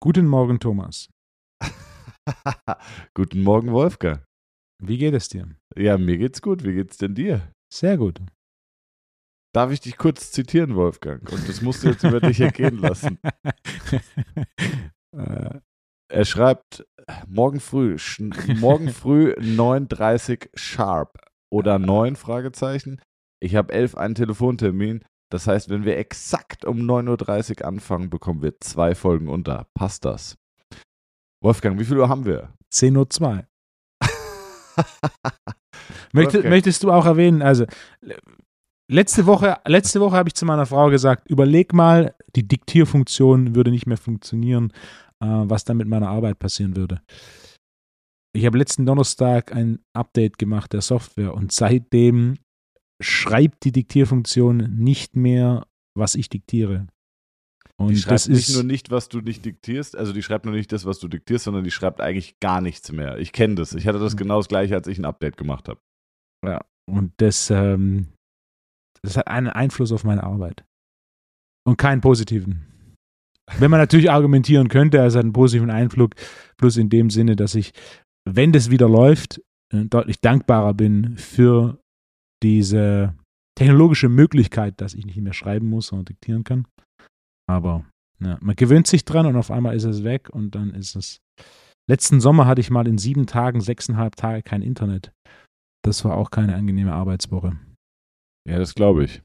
[0.00, 1.10] Guten Morgen, Thomas.
[3.14, 4.24] Guten Morgen, Wolfgang.
[4.82, 5.54] Wie geht es dir?
[5.76, 6.64] Ja, mir geht's gut.
[6.64, 7.52] Wie geht's denn dir?
[7.72, 8.20] Sehr gut.
[9.54, 11.30] Darf ich dich kurz zitieren, Wolfgang?
[11.30, 13.18] Und das musst du jetzt über dich ergehen lassen.
[15.16, 15.60] Äh,
[16.10, 16.84] Er schreibt
[17.28, 17.96] morgen früh,
[18.58, 21.18] morgen früh 9.30 sharp
[21.50, 23.00] oder 9 Fragezeichen.
[23.40, 25.04] Ich habe 11 einen Telefontermin.
[25.30, 29.66] Das heißt, wenn wir exakt um 9.30 Uhr anfangen, bekommen wir zwei Folgen unter.
[29.74, 30.36] Passt das?
[31.42, 32.52] Wolfgang, wie viel Uhr haben wir?
[32.72, 33.44] 10.02 Uhr.
[36.12, 36.48] Möchte, Okay.
[36.48, 37.64] Möchtest du auch erwähnen, also
[38.00, 38.16] le-
[38.90, 43.70] letzte Woche, letzte Woche habe ich zu meiner Frau gesagt, überleg mal, die Diktierfunktion würde
[43.70, 44.72] nicht mehr funktionieren,
[45.20, 47.00] äh, was dann mit meiner Arbeit passieren würde.
[48.36, 52.36] Ich habe letzten Donnerstag ein Update gemacht der Software und seitdem
[53.00, 55.66] schreibt die Diktierfunktion nicht mehr,
[55.96, 56.86] was ich diktiere.
[57.76, 60.44] Und Die das schreibt nicht ist nur nicht, was du nicht diktierst, also die schreibt
[60.46, 63.18] nur nicht das, was du diktierst, sondern die schreibt eigentlich gar nichts mehr.
[63.18, 63.74] Ich kenne das.
[63.74, 64.18] Ich hatte das Mhm.
[64.18, 65.80] genau das gleiche, als ich ein Update gemacht habe.
[66.86, 68.08] Und das, ähm,
[69.02, 70.64] das hat einen Einfluss auf meine Arbeit.
[71.66, 72.66] Und keinen positiven.
[73.58, 76.10] Wenn man natürlich argumentieren könnte, es hat einen positiven Einfluss,
[76.58, 77.72] plus in dem Sinne, dass ich,
[78.24, 79.40] wenn das wieder läuft,
[79.72, 81.78] äh, deutlich dankbarer bin für
[82.42, 83.14] diese
[83.56, 86.66] technologische Möglichkeit, dass ich nicht mehr schreiben muss, sondern diktieren kann.
[87.48, 87.84] Aber
[88.20, 91.18] ja, man gewöhnt sich dran und auf einmal ist es weg und dann ist es.
[91.88, 95.12] Letzten Sommer hatte ich mal in sieben Tagen, sechseinhalb Tage kein Internet.
[95.84, 97.58] Das war auch keine angenehme Arbeitswoche.
[98.48, 99.22] Ja, das glaube ich.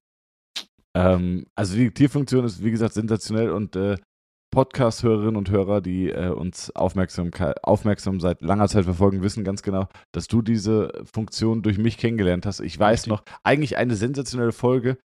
[0.96, 3.98] Ähm, also die Diktierfunktion ist, wie gesagt, sensationell und äh,
[4.52, 9.88] Podcast-Hörerinnen und Hörer, die äh, uns aufmerksam, aufmerksam seit langer Zeit verfolgen, wissen ganz genau,
[10.12, 12.60] dass du diese Funktion durch mich kennengelernt hast.
[12.60, 14.98] Ich weiß noch, eigentlich eine sensationelle Folge.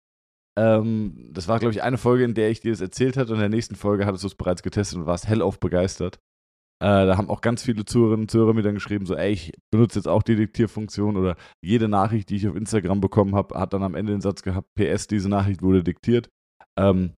[0.58, 3.36] Ähm, das war, glaube ich, eine Folge, in der ich dir das erzählt hatte und
[3.36, 6.18] in der nächsten Folge hattest du es bereits getestet und warst hellauf begeistert.
[6.83, 9.52] Äh, da haben auch ganz viele Zuhörerinnen und Zuhörer mir dann geschrieben, so, ey, ich
[9.70, 13.72] benutze jetzt auch die Diktierfunktion oder jede Nachricht, die ich auf Instagram bekommen habe, hat
[13.72, 16.30] dann am Ende den Satz gehabt, PS, diese Nachricht wurde diktiert.
[16.78, 17.14] Ähm,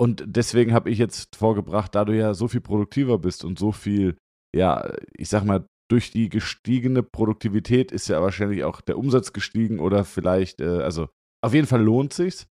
[0.00, 3.70] und deswegen habe ich jetzt vorgebracht, da du ja so viel produktiver bist und so
[3.70, 4.16] viel,
[4.56, 9.78] ja, ich sag mal, durch die gestiegene Produktivität ist ja wahrscheinlich auch der Umsatz gestiegen
[9.78, 11.10] oder vielleicht, äh, also
[11.44, 12.46] auf jeden Fall lohnt sich's.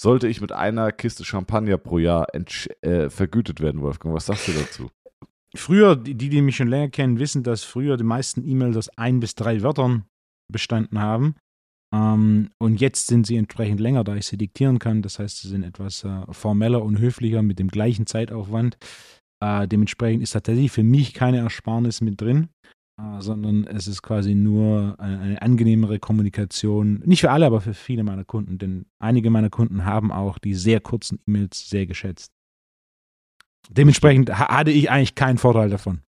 [0.00, 4.12] Sollte ich mit einer Kiste Champagner pro Jahr äh, vergütet werden, Wolfgang?
[4.12, 4.90] Was sagst du dazu?
[5.54, 9.20] Früher, die, die mich schon länger kennen, wissen, dass früher die meisten E-Mails aus ein
[9.20, 10.06] bis drei Wörtern
[10.50, 11.36] bestanden haben.
[11.92, 15.02] Ähm, und jetzt sind sie entsprechend länger, da ich sie diktieren kann.
[15.02, 18.78] Das heißt, sie sind etwas äh, formeller und höflicher mit dem gleichen Zeitaufwand.
[19.42, 22.48] Äh, dementsprechend ist tatsächlich für mich keine Ersparnis mit drin,
[23.00, 27.02] äh, sondern es ist quasi nur eine, eine angenehmere Kommunikation.
[27.04, 30.54] Nicht für alle, aber für viele meiner Kunden, denn einige meiner Kunden haben auch die
[30.54, 32.32] sehr kurzen E-Mails sehr geschätzt.
[33.68, 36.02] Dementsprechend ha hatte ich eigentlich keinen Vorteil davon.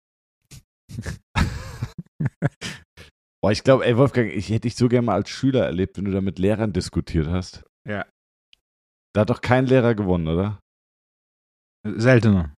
[3.43, 6.05] Boah, ich glaube, ey, Wolfgang, ich hätte dich so gerne mal als Schüler erlebt, wenn
[6.05, 7.65] du da mit Lehrern diskutiert hast.
[7.87, 8.05] Ja.
[9.15, 10.59] Da hat doch kein Lehrer gewonnen, oder?
[11.87, 12.55] Seltener.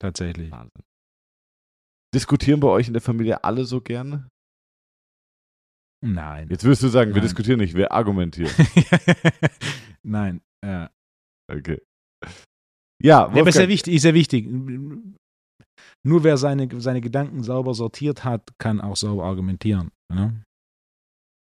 [0.00, 0.50] Tatsächlich.
[0.50, 0.82] Wahnsinn.
[2.14, 4.28] Diskutieren bei euch in der Familie alle so gerne?
[6.00, 6.48] Nein.
[6.48, 7.24] Jetzt wirst du sagen, wir Nein.
[7.24, 8.52] diskutieren nicht, wir argumentieren.
[10.02, 10.40] Nein.
[10.64, 10.90] Ja.
[11.50, 11.82] Okay.
[12.22, 12.30] Ja,
[13.02, 14.48] Ja, aber ist ja Wolfgang, wichtig, ist ja wichtig.
[16.06, 19.90] Nur wer seine, seine Gedanken sauber sortiert hat, kann auch sauber argumentieren.
[20.12, 20.32] Ja?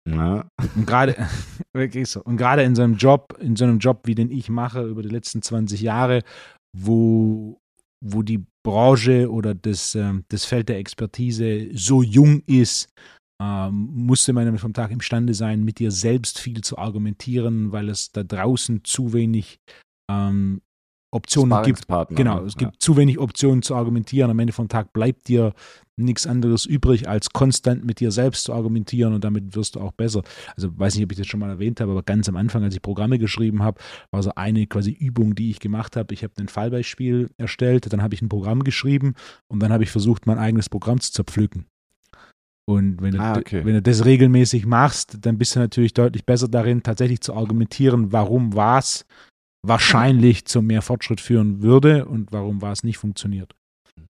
[0.08, 1.14] Ja, Und gerade
[1.74, 2.22] wirklich so.
[2.22, 5.02] Und gerade in so einem Job, in so einem Job, wie den ich mache über
[5.02, 6.22] die letzten 20 Jahre,
[6.76, 7.60] wo,
[8.04, 12.88] wo die Branche oder das, ähm, das Feld der Expertise so jung ist,
[13.42, 18.12] ähm, musste man vom Tag imstande sein, mit dir selbst viel zu argumentieren, weil es
[18.12, 19.58] da draußen zu wenig
[20.10, 20.60] ähm,
[21.12, 22.46] Optionen gibt, Genau, ne?
[22.46, 24.30] es gibt zu wenig Optionen zu argumentieren.
[24.30, 25.54] Am Ende vom Tag bleibt dir
[25.96, 29.92] nichts anderes übrig, als konstant mit dir selbst zu argumentieren und damit wirst du auch
[29.92, 30.22] besser.
[30.56, 32.74] Also weiß nicht, ob ich das schon mal erwähnt habe, aber ganz am Anfang, als
[32.74, 33.80] ich Programme geschrieben habe,
[34.10, 36.14] war so eine quasi Übung, die ich gemacht habe.
[36.14, 39.14] Ich habe ein Fallbeispiel erstellt, dann habe ich ein Programm geschrieben
[39.48, 41.66] und dann habe ich versucht, mein eigenes Programm zu zerpflücken.
[42.66, 43.64] Und wenn du, Ah, okay.
[43.64, 48.12] wenn du das regelmäßig machst, dann bist du natürlich deutlich besser darin, tatsächlich zu argumentieren,
[48.12, 49.04] warum was
[49.66, 53.54] wahrscheinlich zu mehr Fortschritt führen würde und warum was nicht funktioniert.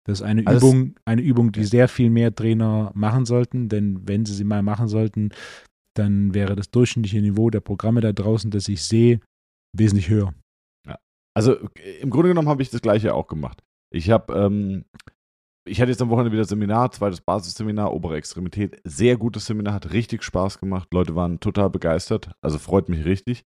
[0.05, 3.69] Das ist eine Also es- Übung, eine Übung, die sehr viel mehr Trainer machen sollten,
[3.69, 5.31] denn wenn sie sie mal machen sollten,
[5.97, 9.21] dann wäre das durchschnittliche Niveau der Programme da draußen, das ich sehe,
[9.77, 10.33] wesentlich höher.
[11.37, 13.63] Also äh, im Grunde genommen habe ich das gleiche auch gemacht.
[13.95, 14.85] Ich habe, ähm,
[15.69, 18.81] ich hatte jetzt am Wochenende wieder Seminar, zweites Basisseminar, obere Extremität.
[18.85, 20.89] Sehr gutes Seminar, hat richtig Spaß gemacht.
[20.93, 23.45] Leute waren total begeistert, also freut mich richtig.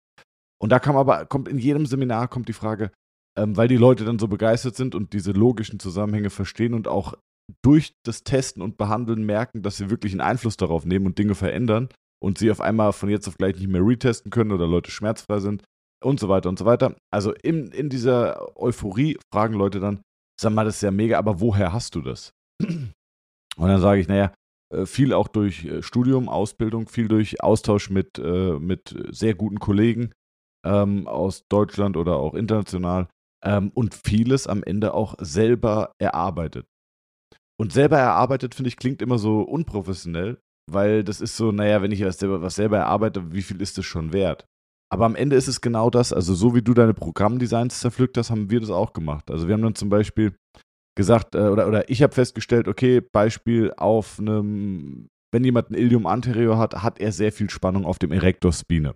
[0.61, 2.91] Und da kam aber, kommt in jedem Seminar kommt die Frage,
[3.35, 7.15] ähm, weil die Leute dann so begeistert sind und diese logischen Zusammenhänge verstehen und auch
[7.63, 11.33] durch das Testen und Behandeln merken, dass sie wirklich einen Einfluss darauf nehmen und Dinge
[11.33, 11.89] verändern
[12.21, 15.39] und sie auf einmal von jetzt auf gleich nicht mehr retesten können oder Leute schmerzfrei
[15.39, 15.63] sind
[16.03, 16.95] und so weiter und so weiter.
[17.11, 20.01] Also in, in dieser Euphorie fragen Leute dann,
[20.39, 22.31] sag mal, das ist ja mega, aber woher hast du das?
[23.57, 24.31] Und dann sage ich, naja,
[24.73, 29.59] äh, viel auch durch äh, Studium, Ausbildung, viel durch Austausch mit, äh, mit sehr guten
[29.59, 30.13] Kollegen
[30.65, 33.07] ähm, aus Deutschland oder auch international
[33.43, 36.65] ähm, und vieles am Ende auch selber erarbeitet.
[37.59, 40.39] Und selber erarbeitet, finde ich, klingt immer so unprofessionell,
[40.71, 43.77] weil das ist so, naja, wenn ich was selber, was selber erarbeite, wie viel ist
[43.77, 44.45] das schon wert?
[44.91, 48.29] Aber am Ende ist es genau das, also so wie du deine Programmdesigns zerpflückt hast,
[48.29, 49.31] haben wir das auch gemacht.
[49.31, 50.35] Also wir haben dann zum Beispiel
[50.97, 56.05] gesagt, äh, oder, oder ich habe festgestellt, okay, Beispiel auf einem, wenn jemand ein Ilium
[56.05, 58.95] anterior hat, hat er sehr viel Spannung auf dem Erector Spine.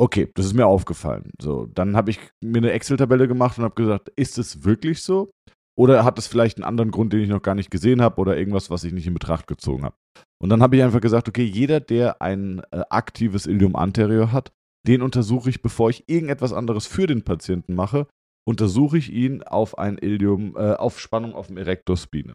[0.00, 1.30] Okay, das ist mir aufgefallen.
[1.40, 5.30] So, dann habe ich mir eine Excel-Tabelle gemacht und habe gesagt, ist es wirklich so?
[5.78, 8.36] Oder hat es vielleicht einen anderen Grund, den ich noch gar nicht gesehen habe oder
[8.36, 9.96] irgendwas, was ich nicht in Betracht gezogen habe?
[10.42, 14.52] Und dann habe ich einfach gesagt, okay, jeder, der ein äh, aktives Ilium anterior hat,
[14.86, 18.06] den untersuche ich, bevor ich irgendetwas anderes für den Patienten mache,
[18.46, 22.34] untersuche ich ihn auf ein Ilium, äh, auf Spannung auf dem Erector Spine.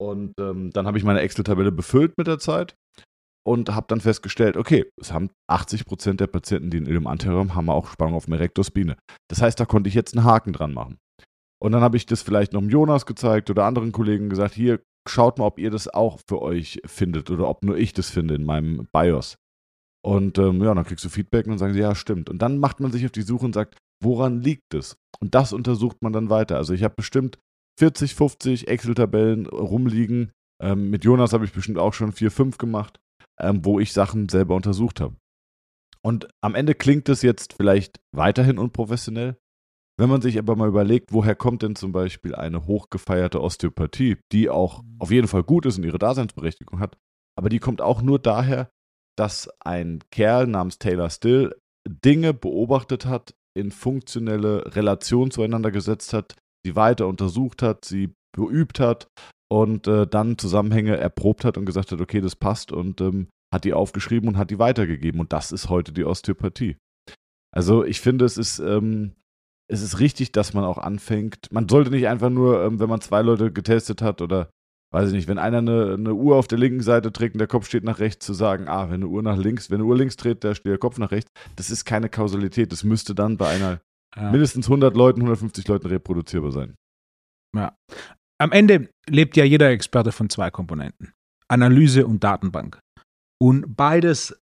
[0.00, 2.74] Und ähm, dann habe ich meine Excel-Tabelle befüllt mit der Zeit
[3.48, 7.70] und habe dann festgestellt, okay, es haben 80% der Patienten, die ein Ilium anterior haben,
[7.70, 8.96] auch Spannung auf dem Erector Spine.
[9.30, 10.98] Das heißt, da konnte ich jetzt einen Haken dran machen.
[11.60, 15.38] Und dann habe ich das vielleicht noch Jonas gezeigt oder anderen Kollegen gesagt, hier, schaut
[15.38, 18.44] mal, ob ihr das auch für euch findet oder ob nur ich das finde in
[18.44, 19.36] meinem BIOS.
[20.04, 22.30] Und ähm, ja, dann kriegst du Feedback und dann sagen sie, ja, stimmt.
[22.30, 24.96] Und dann macht man sich auf die Suche und sagt, woran liegt es?
[25.20, 26.56] Und das untersucht man dann weiter.
[26.56, 27.38] Also ich habe bestimmt
[27.80, 30.32] 40, 50 Excel-Tabellen rumliegen.
[30.62, 33.00] Ähm, mit Jonas habe ich bestimmt auch schon 4, 5 gemacht,
[33.40, 35.16] ähm, wo ich Sachen selber untersucht habe.
[36.02, 39.36] Und am Ende klingt es jetzt vielleicht weiterhin unprofessionell,
[39.98, 44.48] wenn man sich aber mal überlegt, woher kommt denn zum Beispiel eine hochgefeierte Osteopathie, die
[44.48, 44.96] auch mhm.
[45.00, 46.96] auf jeden Fall gut ist und ihre Daseinsberechtigung hat,
[47.36, 48.70] aber die kommt auch nur daher,
[49.16, 51.54] dass ein Kerl namens Taylor Still
[51.88, 58.78] Dinge beobachtet hat, in funktionelle Relation zueinander gesetzt hat, sie weiter untersucht hat, sie beübt
[58.78, 59.08] hat
[59.50, 63.64] und äh, dann Zusammenhänge erprobt hat und gesagt hat, okay, das passt und ähm, hat
[63.64, 65.20] die aufgeschrieben und hat die weitergegeben.
[65.20, 66.76] Und das ist heute die Osteopathie.
[67.50, 69.12] Also ich finde, es ist ähm,
[69.68, 71.52] es ist richtig, dass man auch anfängt.
[71.52, 74.50] Man sollte nicht einfach nur, ähm, wenn man zwei Leute getestet hat oder
[74.90, 77.48] weiß ich nicht, wenn einer eine, eine, Uhr auf der linken Seite trägt und der
[77.48, 79.96] Kopf steht nach rechts, zu sagen, ah, wenn eine Uhr nach links, wenn eine Uhr
[79.96, 81.30] links dreht, da steht der Kopf nach rechts.
[81.56, 82.72] Das ist keine Kausalität.
[82.72, 83.80] Das müsste dann bei einer
[84.16, 84.30] ja.
[84.30, 86.74] mindestens 100 Leuten, 150 Leuten reproduzierbar sein.
[87.54, 87.76] Ja.
[88.40, 91.12] Am Ende lebt ja jeder Experte von zwei Komponenten:
[91.48, 92.80] Analyse und Datenbank.
[93.40, 94.36] Und beides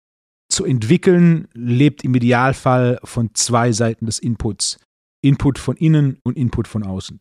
[0.50, 4.78] zu entwickeln lebt im Idealfall von zwei Seiten des Inputs.
[5.24, 7.18] Input von innen und Input von außen.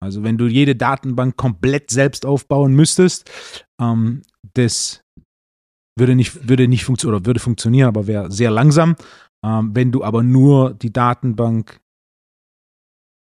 [0.00, 3.30] Also wenn du jede Datenbank komplett selbst aufbauen müsstest,
[3.80, 4.22] ähm,
[4.54, 5.02] das
[5.98, 8.96] würde nicht, würde nicht funktionieren oder würde funktionieren, aber wäre sehr langsam.
[9.44, 11.80] Ähm, wenn du aber nur die Datenbank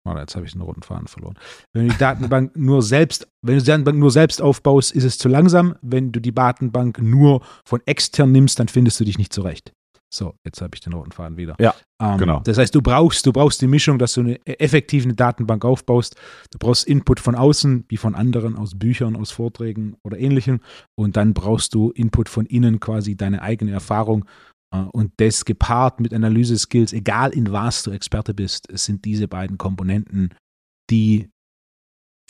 [0.03, 1.37] Oh, jetzt habe ich den roten Faden verloren.
[1.73, 5.17] Wenn du die Datenbank nur selbst, wenn du die Datenbank nur selbst aufbaust, ist es
[5.17, 5.75] zu langsam.
[5.81, 9.73] Wenn du die Datenbank nur von extern nimmst, dann findest du dich nicht zurecht.
[10.13, 11.55] So, jetzt habe ich den roten Faden wieder.
[11.57, 12.41] Ja, ähm, genau.
[12.43, 16.17] Das heißt, du brauchst, du brauchst die Mischung, dass du eine effektive Datenbank aufbaust.
[16.51, 20.59] Du brauchst Input von außen, wie von anderen, aus Büchern, aus Vorträgen oder ähnlichem.
[20.95, 24.25] Und dann brauchst du Input von innen, quasi deine eigene Erfahrung.
[24.73, 29.27] Äh, und das gepaart mit Analyse-Skills, egal in was du Experte bist, es sind diese
[29.27, 30.33] beiden Komponenten,
[30.89, 31.29] die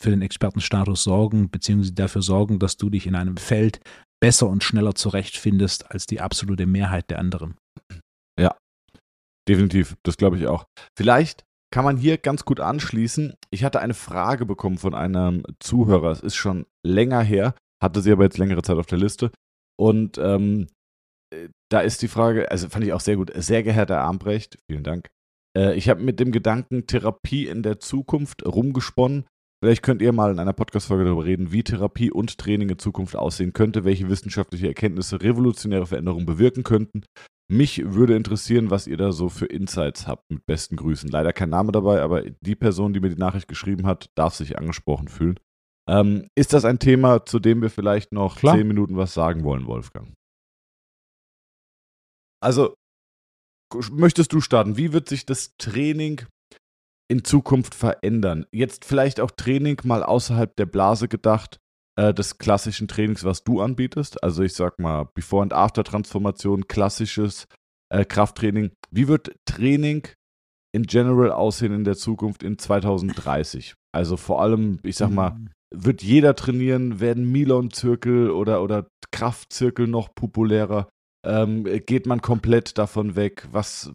[0.01, 3.79] für den Expertenstatus sorgen, beziehungsweise dafür sorgen, dass du dich in einem Feld
[4.19, 7.55] besser und schneller zurechtfindest als die absolute Mehrheit der anderen.
[8.39, 8.55] Ja,
[9.47, 9.95] definitiv.
[10.03, 10.65] Das glaube ich auch.
[10.97, 13.33] Vielleicht kann man hier ganz gut anschließen.
[13.49, 16.11] Ich hatte eine Frage bekommen von einem Zuhörer.
[16.11, 19.31] Es ist schon länger her, hatte sie aber jetzt längere Zeit auf der Liste.
[19.79, 20.67] Und ähm,
[21.69, 23.31] da ist die Frage, also fand ich auch sehr gut.
[23.35, 25.09] Sehr geehrter Armbrecht, vielen Dank.
[25.57, 29.25] Äh, ich habe mit dem Gedanken Therapie in der Zukunft rumgesponnen.
[29.63, 33.15] Vielleicht könnt ihr mal in einer Podcast-Folge darüber reden, wie Therapie und Training in Zukunft
[33.15, 37.03] aussehen könnte, welche wissenschaftliche Erkenntnisse revolutionäre Veränderungen bewirken könnten.
[37.47, 40.31] Mich würde interessieren, was ihr da so für Insights habt.
[40.31, 41.09] Mit besten Grüßen.
[41.09, 44.57] Leider kein Name dabei, aber die Person, die mir die Nachricht geschrieben hat, darf sich
[44.57, 45.37] angesprochen fühlen.
[45.87, 48.55] Ähm, ist das ein Thema, zu dem wir vielleicht noch Klar.
[48.55, 50.13] zehn Minuten was sagen wollen, Wolfgang?
[52.41, 52.75] Also,
[53.91, 54.77] möchtest du starten?
[54.77, 56.21] Wie wird sich das Training
[57.09, 58.45] in Zukunft verändern?
[58.51, 61.57] Jetzt vielleicht auch Training mal außerhalb der Blase gedacht,
[61.97, 64.23] äh, des klassischen Trainings, was du anbietest.
[64.23, 67.45] Also ich sag mal, Before- and After-Transformation, klassisches
[67.93, 68.71] äh, Krafttraining.
[68.89, 70.07] Wie wird Training
[70.73, 73.73] in general aussehen in der Zukunft in 2030?
[73.93, 75.49] Also vor allem, ich sag mal, Mhm.
[75.73, 77.01] wird jeder trainieren?
[77.01, 80.87] Werden Milon-Zirkel oder, oder Kraftzirkel noch populärer?
[81.25, 83.47] Ähm, geht man komplett davon weg?
[83.51, 83.91] Was,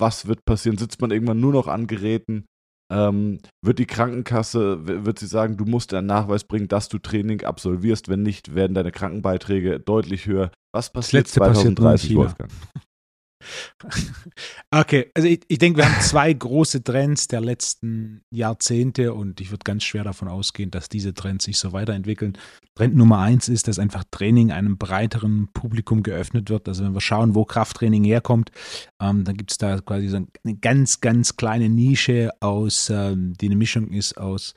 [0.00, 0.78] was wird passieren?
[0.78, 2.46] Sitzt man irgendwann nur noch an Geräten?
[2.92, 7.42] Ähm, wird die Krankenkasse, wird sie sagen, du musst einen Nachweis bringen, dass du Training
[7.42, 8.08] absolvierst?
[8.08, 10.50] Wenn nicht, werden deine Krankenbeiträge deutlich höher.
[10.74, 12.20] Was passiert letzte passiert nur in 2030, China.
[12.20, 12.52] Wolfgang?
[14.70, 19.50] Okay, also ich, ich denke, wir haben zwei große Trends der letzten Jahrzehnte und ich
[19.50, 22.38] würde ganz schwer davon ausgehen, dass diese Trends sich so weiterentwickeln.
[22.74, 26.68] Trend Nummer eins ist, dass einfach Training einem breiteren Publikum geöffnet wird.
[26.68, 28.50] Also wenn wir schauen, wo Krafttraining herkommt,
[29.00, 33.46] ähm, dann gibt es da quasi so eine ganz, ganz kleine Nische aus, ähm, die
[33.46, 34.54] eine Mischung ist aus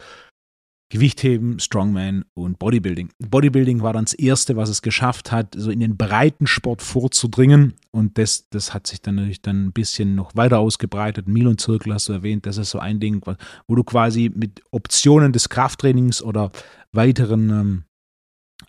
[0.90, 3.10] Gewichtheben, Strongman und Bodybuilding.
[3.18, 7.74] Bodybuilding war dann das erste, was es geschafft hat, so in den Breitensport vorzudringen.
[7.92, 11.28] Und das, das hat sich dann natürlich dann ein bisschen noch weiter ausgebreitet.
[11.28, 13.22] Milon-Zirkel hast du erwähnt, das ist so ein Ding,
[13.68, 16.52] wo du quasi mit Optionen des Krafttrainings oder
[16.92, 17.84] weiteren ähm,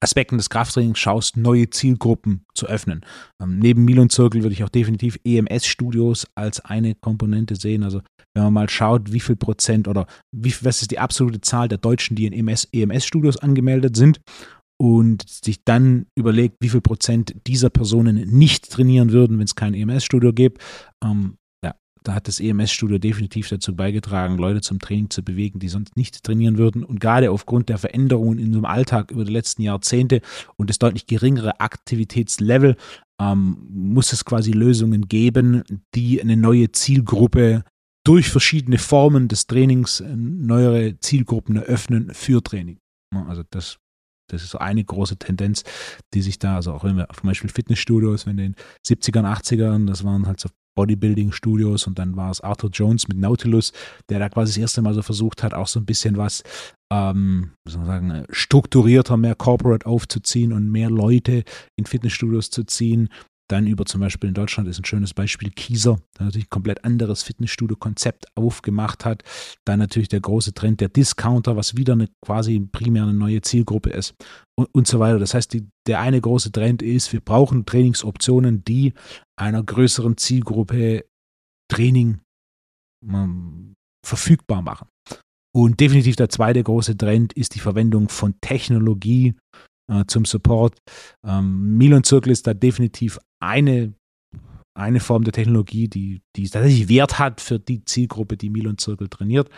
[0.00, 3.05] Aspekten des Krafttrainings schaust, neue Zielgruppen zu öffnen.
[3.43, 7.83] Ähm, neben Milon-Zirkel würde ich auch definitiv EMS-Studios als eine Komponente sehen.
[7.83, 8.03] Also
[8.35, 11.79] wenn man mal schaut, wie viel Prozent oder wie, was ist die absolute Zahl der
[11.79, 14.21] Deutschen, die in E EMS, EMS-Studios angemeldet sind
[14.79, 19.75] und sich dann überlegt, wie viel Prozent dieser Personen nicht trainieren würden, wenn es kein
[19.75, 20.62] EMS-Studio gibt.
[21.03, 21.37] Ähm,
[22.07, 26.23] da hat das EMS-Studio definitiv dazu beigetragen, Leute zum Training zu bewegen, die sonst nicht
[26.23, 26.85] trainieren würden.
[26.85, 30.21] Und gerade aufgrund der Veränderungen in unserem Alltag über die letzten Jahrzehnte
[30.57, 32.77] und das deutlich geringere Aktivitätslevel
[33.21, 35.65] ähm, muss es quasi Lösungen geben,
[35.97, 37.65] die eine neue Zielgruppe
[38.05, 42.79] durch verschiedene Formen des Trainings äh, neuere Zielgruppen eröffnen für Training.
[43.27, 43.79] Also das,
[44.31, 45.65] das ist so eine große Tendenz,
[46.15, 49.87] die sich da, also auch wenn wir zum Beispiel Fitnessstudios, wenn in den 70ern, 80ern,
[49.89, 53.73] das waren halt so Bodybuilding-Studios und dann war es Arthur Jones mit Nautilus,
[54.09, 56.45] der da quasi das erste Mal so versucht hat, auch so ein bisschen was,
[56.92, 61.42] ähm, soll man sagen, strukturierter, mehr Corporate aufzuziehen und mehr Leute
[61.75, 63.09] in Fitnessstudios zu ziehen.
[63.49, 66.85] Dann über zum Beispiel in Deutschland ist ein schönes Beispiel Kieser, der natürlich ein komplett
[66.85, 69.23] anderes Fitnessstudio-Konzept aufgemacht hat.
[69.65, 73.91] Dann natürlich der große Trend der Discounter, was wieder eine quasi primär eine neue Zielgruppe
[73.91, 74.15] ist
[74.59, 75.19] und, und so weiter.
[75.19, 78.95] Das heißt, die, der eine große Trend ist, wir brauchen Trainingsoptionen, die
[79.38, 81.05] einer größeren Zielgruppe
[81.71, 82.21] Training
[83.05, 83.75] ähm,
[84.05, 84.88] verfügbar machen.
[85.55, 89.35] Und definitiv der zweite große Trend ist die Verwendung von Technologie
[89.91, 90.76] äh, zum Support.
[91.25, 93.95] Ähm, Milon Circle ist da definitiv eine,
[94.75, 99.09] eine Form der Technologie, die, die tatsächlich Wert hat für die Zielgruppe, die Milon Circle
[99.09, 99.49] trainiert.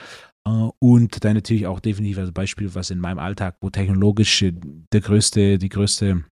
[0.47, 4.53] Äh, und dann natürlich auch definitiv als Beispiel, was in meinem Alltag, wo technologisch äh,
[4.93, 6.25] der größte, die größte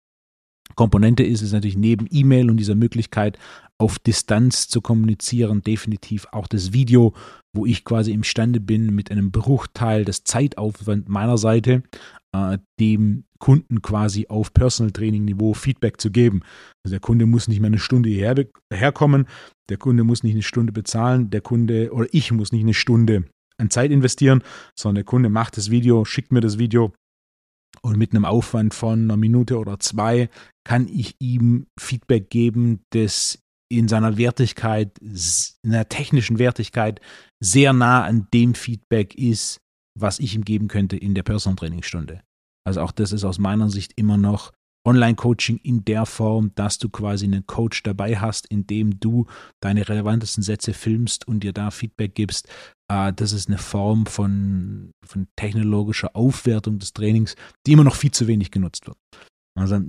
[0.74, 3.38] Komponente ist, ist natürlich neben E-Mail und dieser Möglichkeit,
[3.78, 7.14] auf Distanz zu kommunizieren, definitiv auch das Video,
[7.54, 11.84] wo ich quasi imstande bin, mit einem Bruchteil des Zeitaufwand meiner Seite
[12.34, 16.42] äh, dem Kunden quasi auf Personal Training Niveau Feedback zu geben.
[16.84, 19.28] Also der Kunde muss nicht mehr eine Stunde hierher herkommen,
[19.70, 23.26] der Kunde muss nicht eine Stunde bezahlen, der Kunde oder ich muss nicht eine Stunde
[23.58, 24.42] an Zeit investieren,
[24.78, 26.94] sondern der Kunde macht das Video, schickt mir das Video
[27.82, 30.30] und mit einem Aufwand von einer Minute oder zwei
[30.64, 33.40] kann ich ihm Feedback geben, das
[33.70, 37.02] in seiner Wertigkeit, in der technischen Wertigkeit
[37.40, 39.60] sehr nah an dem Feedback ist,
[39.98, 42.22] was ich ihm geben könnte in der Personal Trainingsstunde.
[42.66, 44.52] Also auch das ist aus meiner Sicht immer noch
[44.86, 49.26] Online-Coaching in der Form, dass du quasi einen Coach dabei hast, in dem du
[49.60, 52.48] deine relevantesten Sätze filmst und dir da Feedback gibst.
[52.92, 58.12] Äh, das ist eine Form von, von technologischer Aufwertung des Trainings, die immer noch viel
[58.12, 58.98] zu wenig genutzt wird.
[59.58, 59.80] Also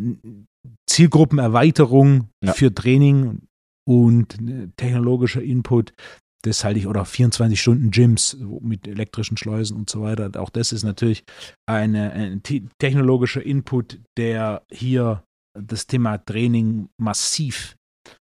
[0.89, 2.53] Zielgruppenerweiterung Ja.
[2.53, 3.43] für Training
[3.89, 4.39] und
[4.77, 5.93] technologischer Input,
[6.43, 10.31] das halte ich, oder 24 Stunden Gyms mit elektrischen Schleusen und so weiter.
[10.41, 11.25] Auch das ist natürlich
[11.69, 15.23] eine, ein te- technologischer Input, der hier
[15.59, 17.77] das Thema Training massiv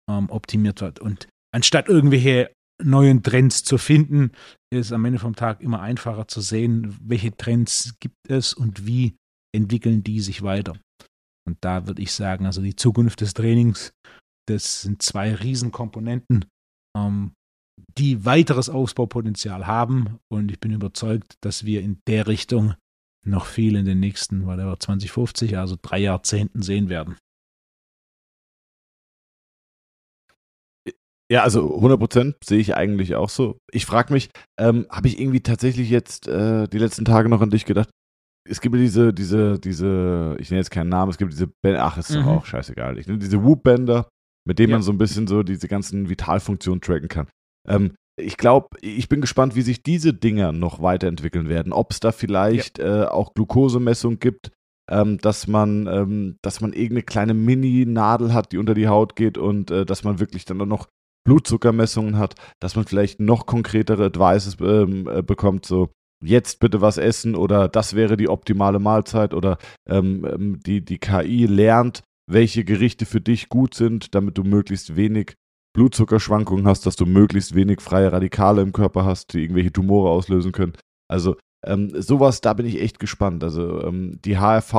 [0.10, 1.00] ähm, optimiert wird.
[1.00, 2.52] Und anstatt irgendwelche
[2.84, 4.32] neuen Trends zu finden,
[4.74, 9.16] ist am Ende vom Tag immer einfacher zu sehen, welche Trends gibt es und wie
[9.56, 10.78] entwickeln die sich weiter.
[11.48, 13.94] Und da würde ich sagen, also die Zukunft des Trainings,
[14.48, 16.46] das sind zwei Riesenkomponenten,
[16.98, 17.34] ähm,
[17.98, 20.20] die weiteres Ausbaupotenzial haben.
[20.32, 22.76] Und ich bin überzeugt, dass wir in der Richtung
[23.26, 27.18] noch viel in den nächsten, whatever, 2050, also drei Jahrzehnten sehen werden.
[31.32, 33.58] Ja, also 100% sehe ich eigentlich auch so.
[33.72, 37.50] Ich frage mich, ähm, habe ich irgendwie tatsächlich jetzt äh, die letzten Tage noch an
[37.52, 37.90] dich gedacht?
[38.50, 41.84] Es gibt ja diese, diese, diese, ich nenne jetzt keinen Namen, es gibt diese, Bänder,
[41.86, 42.16] ach, ist Mhm.
[42.24, 42.98] doch auch scheißegal.
[42.98, 44.10] Ich nenne diese Whoop-Bänder,
[44.46, 44.76] mit denen Ja.
[44.78, 47.28] man so ein bisschen so diese ganzen Vitalfunktionen tracken kann.
[47.68, 51.72] Ähm, ich glaube, ich bin gespannt, wie sich diese Dinger noch weiterentwickeln werden.
[51.72, 54.52] Ob es da vielleicht äh, auch Glukosemessung gibt,
[54.90, 59.38] ähm, dass man, ähm, dass man irgendeine kleine Mini-Nadel hat, die unter die Haut geht
[59.38, 60.88] und äh, dass man wirklich dann auch noch
[61.26, 65.90] Blutzuckermessungen hat, dass man vielleicht noch konkretere Advices ähm, äh, bekommt, so
[66.24, 71.00] jetzt bitte was essen oder das wäre die optimale Mahlzeit oder ähm, ähm, die, die
[71.00, 75.34] KI lernt, welche Gerichte für dich gut sind, damit du möglichst wenig
[75.74, 80.52] Blutzuckerschwankungen hast, dass du möglichst wenig freie Radikale im Körper hast, die irgendwelche Tumore auslösen
[80.52, 80.74] können.
[81.10, 83.44] Also ähm, sowas, da bin ich echt gespannt.
[83.44, 84.74] Also ähm, die HRV,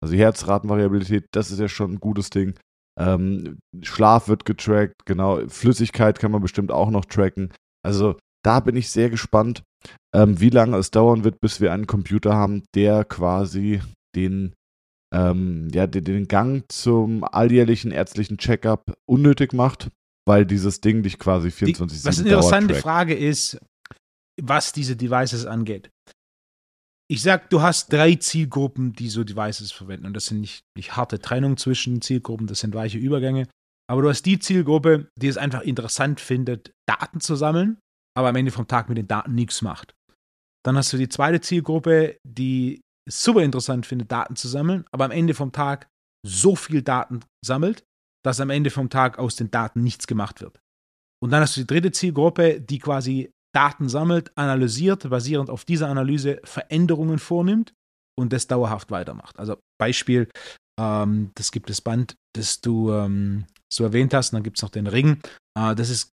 [0.00, 2.54] also Herzratenvariabilität, das ist ja schon ein gutes Ding.
[2.98, 5.46] Ähm, Schlaf wird getrackt, genau.
[5.48, 7.52] Flüssigkeit kann man bestimmt auch noch tracken.
[7.84, 9.62] Also da bin ich sehr gespannt,
[10.14, 13.80] ähm, wie lange es dauern wird, bis wir einen Computer haben, der quasi
[14.14, 14.54] den,
[15.12, 19.90] ähm, ja, den, den Gang zum alljährlichen ärztlichen Checkup unnötig macht,
[20.26, 23.58] weil dieses Ding dich quasi 24 Die, was eine interessante Frage ist,
[24.40, 25.90] was diese Devices angeht.
[27.10, 30.06] Ich sag, du hast drei Zielgruppen, die so Devices verwenden.
[30.06, 33.46] Und das sind nicht, nicht harte Trennung zwischen Zielgruppen, das sind weiche Übergänge.
[33.90, 37.78] Aber du hast die Zielgruppe, die es einfach interessant findet, Daten zu sammeln,
[38.16, 39.94] aber am Ende vom Tag mit den Daten nichts macht.
[40.64, 45.04] Dann hast du die zweite Zielgruppe, die es super interessant findet, Daten zu sammeln, aber
[45.04, 45.88] am Ende vom Tag
[46.26, 47.84] so viel Daten sammelt,
[48.24, 50.58] dass am Ende vom Tag aus den Daten nichts gemacht wird.
[51.22, 55.88] Und dann hast du die dritte Zielgruppe, die quasi Daten sammelt, analysiert, basierend auf dieser
[55.88, 57.72] Analyse Veränderungen vornimmt
[58.18, 59.38] und das dauerhaft weitermacht.
[59.38, 60.28] Also Beispiel,
[60.80, 64.62] ähm, das gibt das Band, das du ähm, so erwähnt hast, und dann gibt es
[64.62, 65.20] noch den Ring.
[65.58, 66.10] Äh, das ist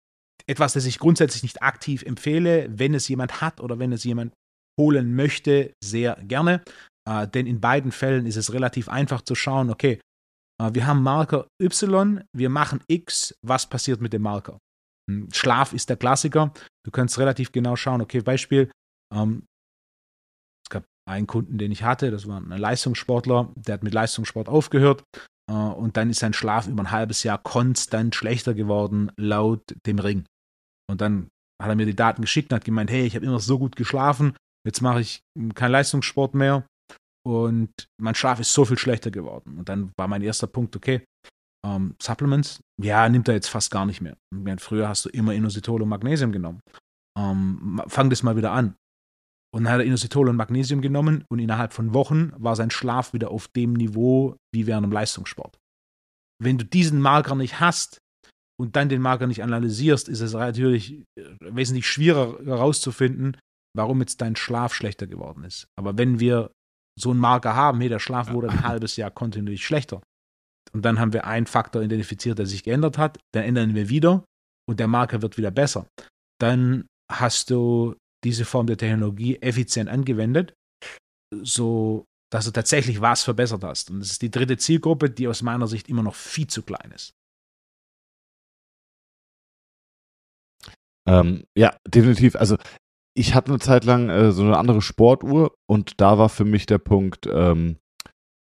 [0.47, 4.33] etwas, das ich grundsätzlich nicht aktiv empfehle, wenn es jemand hat oder wenn es jemand
[4.79, 6.63] holen möchte, sehr gerne.
[7.09, 10.01] Äh, denn in beiden Fällen ist es relativ einfach zu schauen, okay,
[10.61, 14.59] äh, wir haben Marker Y, wir machen X, was passiert mit dem Marker?
[15.11, 16.53] Hm, Schlaf ist der Klassiker.
[16.85, 18.71] Du kannst relativ genau schauen, okay, Beispiel,
[19.13, 19.47] ähm,
[20.65, 24.49] es gab einen Kunden, den ich hatte, das war ein Leistungssportler, der hat mit Leistungssport
[24.49, 25.03] aufgehört
[25.51, 29.99] äh, und dann ist sein Schlaf über ein halbes Jahr konstant schlechter geworden, laut dem
[29.99, 30.25] Ring.
[30.89, 31.29] Und dann
[31.61, 33.77] hat er mir die Daten geschickt und hat gemeint, hey, ich habe immer so gut
[33.77, 34.35] geschlafen,
[34.67, 35.23] jetzt mache ich
[35.55, 36.67] keinen Leistungssport mehr
[37.27, 37.71] und
[38.01, 39.59] mein Schlaf ist so viel schlechter geworden.
[39.59, 41.05] Und dann war mein erster Punkt, okay,
[41.67, 44.17] ähm, Supplements, ja, nimmt er jetzt fast gar nicht mehr.
[44.35, 46.61] Während früher hast du immer Inositol und Magnesium genommen.
[47.19, 48.77] Ähm, fang das mal wieder an.
[49.53, 53.13] Und dann hat er Inositol und Magnesium genommen und innerhalb von Wochen war sein Schlaf
[53.13, 55.59] wieder auf dem Niveau wie während einem Leistungssport.
[56.41, 57.99] Wenn du diesen Marker nicht hast
[58.61, 63.37] und dann den Marker nicht analysierst, ist es natürlich äh, wesentlich schwieriger herauszufinden,
[63.77, 65.67] warum jetzt dein Schlaf schlechter geworden ist.
[65.77, 66.53] Aber wenn wir
[66.99, 70.01] so einen Marker haben, hey, der Schlaf wurde ein halbes Jahr kontinuierlich schlechter,
[70.73, 74.25] und dann haben wir einen Faktor identifiziert, der sich geändert hat, dann ändern wir wieder
[74.69, 75.87] und der Marker wird wieder besser.
[76.41, 80.55] Dann hast du diese Form der Technologie effizient angewendet,
[81.43, 83.91] so dass du tatsächlich was verbessert hast.
[83.91, 86.93] Und das ist die dritte Zielgruppe, die aus meiner Sicht immer noch viel zu klein
[86.93, 87.13] ist.
[91.09, 92.37] Ähm, ja, definitiv.
[92.37, 92.57] Also
[93.17, 96.67] ich hatte eine Zeit lang äh, so eine andere Sportuhr und da war für mich
[96.67, 97.79] der Punkt, ähm,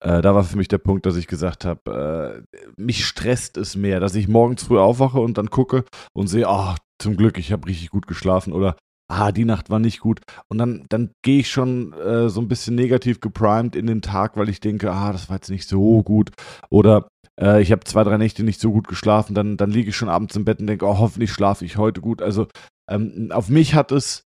[0.04, 3.76] äh, da war für mich der Punkt, dass ich gesagt habe, äh, mich stresst es
[3.76, 7.52] mehr, dass ich morgens früh aufwache und dann gucke und sehe, ach, zum Glück, ich
[7.52, 8.78] habe richtig gut geschlafen oder
[9.08, 10.22] ah, die Nacht war nicht gut.
[10.50, 14.38] Und dann, dann gehe ich schon äh, so ein bisschen negativ geprimed in den Tag,
[14.38, 16.32] weil ich denke, ah, das war jetzt nicht so gut.
[16.70, 17.08] Oder
[17.40, 20.10] äh, ich habe zwei, drei Nächte nicht so gut geschlafen, dann, dann liege ich schon
[20.10, 22.22] abends im Bett und denke, oh, hoffentlich schlafe ich heute gut.
[22.22, 22.48] Also
[22.90, 24.25] ähm, auf mich hat es,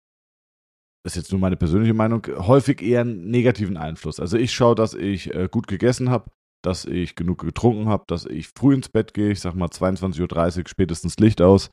[1.05, 4.19] ist jetzt nur meine persönliche Meinung, häufig eher einen negativen Einfluss.
[4.19, 6.31] Also ich schaue, dass ich äh, gut gegessen habe,
[6.63, 10.59] dass ich genug getrunken habe, dass ich früh ins Bett gehe, ich sag mal 22.30
[10.59, 11.69] Uhr spätestens Licht aus.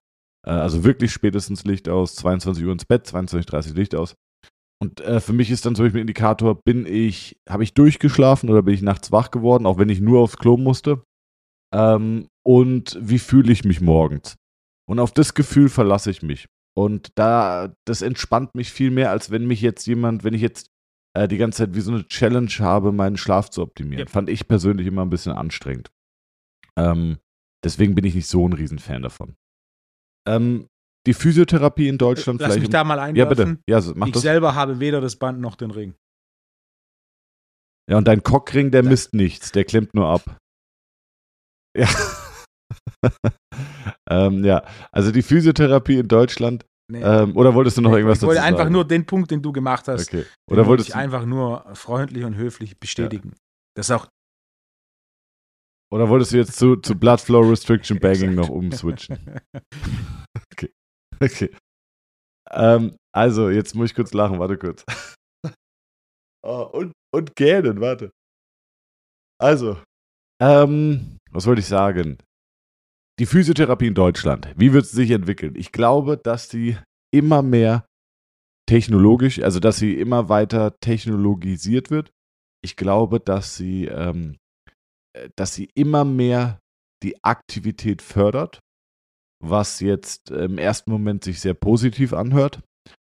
[0.46, 4.14] Äh, also wirklich spätestens Licht aus, 22 Uhr ins Bett, 22.30 Uhr Licht aus.
[4.82, 8.48] Und äh, für mich ist dann zum Beispiel ein Indikator, bin ich, habe ich durchgeschlafen
[8.48, 11.02] oder bin ich nachts wach geworden, auch wenn ich nur aufs Klo musste.
[11.72, 14.36] Ähm, und wie fühle ich mich morgens?
[14.88, 16.46] Und auf das Gefühl verlasse ich mich.
[16.76, 20.68] Und da, das entspannt mich viel mehr, als wenn mich jetzt jemand, wenn ich jetzt
[21.16, 24.06] äh, die ganze Zeit wie so eine Challenge habe, meinen Schlaf zu optimieren.
[24.06, 24.12] Ja.
[24.12, 25.90] Fand ich persönlich immer ein bisschen anstrengend.
[26.76, 27.18] Ähm,
[27.64, 29.34] deswegen bin ich nicht so ein Riesenfan davon.
[30.28, 30.68] Ähm,
[31.06, 32.60] die Physiotherapie in Deutschland Lass vielleicht.
[32.60, 33.36] mich um- da mal ja, einwerfen.
[33.56, 33.62] bitte.
[33.68, 34.22] Ja, so, mach ich das.
[34.22, 35.94] selber habe weder das Band noch den Ring.
[37.90, 40.38] Ja, und dein Cockring, der misst nichts, der klemmt nur ab.
[41.76, 41.88] Ja.
[44.10, 46.66] Ähm, ja, also die Physiotherapie in Deutschland.
[46.90, 47.02] Nee.
[47.02, 48.72] Ähm, oder wolltest du noch irgendwas ich wollte dazu einfach sagen?
[48.72, 50.24] nur den Punkt, den du gemacht hast, Okay.
[50.50, 53.34] Oder wollte wolltest ich du, einfach nur freundlich und höflich bestätigen.
[53.76, 54.08] Das ist auch
[55.92, 59.40] oder wolltest du jetzt zu, zu Blood Flow Restriction Bagging noch umswitchen?
[61.22, 61.54] Okay.
[62.50, 64.86] Ähm, also, jetzt muss ich kurz lachen, warte kurz.
[66.42, 68.10] oh, und, und gähnen, warte.
[69.38, 69.82] Also,
[70.40, 72.16] ähm, was wollte ich sagen?
[73.20, 75.54] Die Physiotherapie in Deutschland, wie wird sie sich entwickeln?
[75.54, 76.78] Ich glaube, dass sie
[77.14, 77.84] immer mehr
[78.66, 82.12] technologisch, also dass sie immer weiter technologisiert wird.
[82.64, 84.38] Ich glaube, dass sie, ähm,
[85.14, 86.60] äh, dass sie immer mehr
[87.02, 88.60] die Aktivität fördert,
[89.44, 92.62] was jetzt im ersten Moment sich sehr positiv anhört,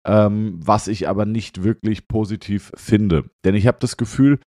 [0.06, 3.28] ähm, was ich aber nicht wirklich positiv finde.
[3.44, 4.40] Denn ich habe das Gefühl,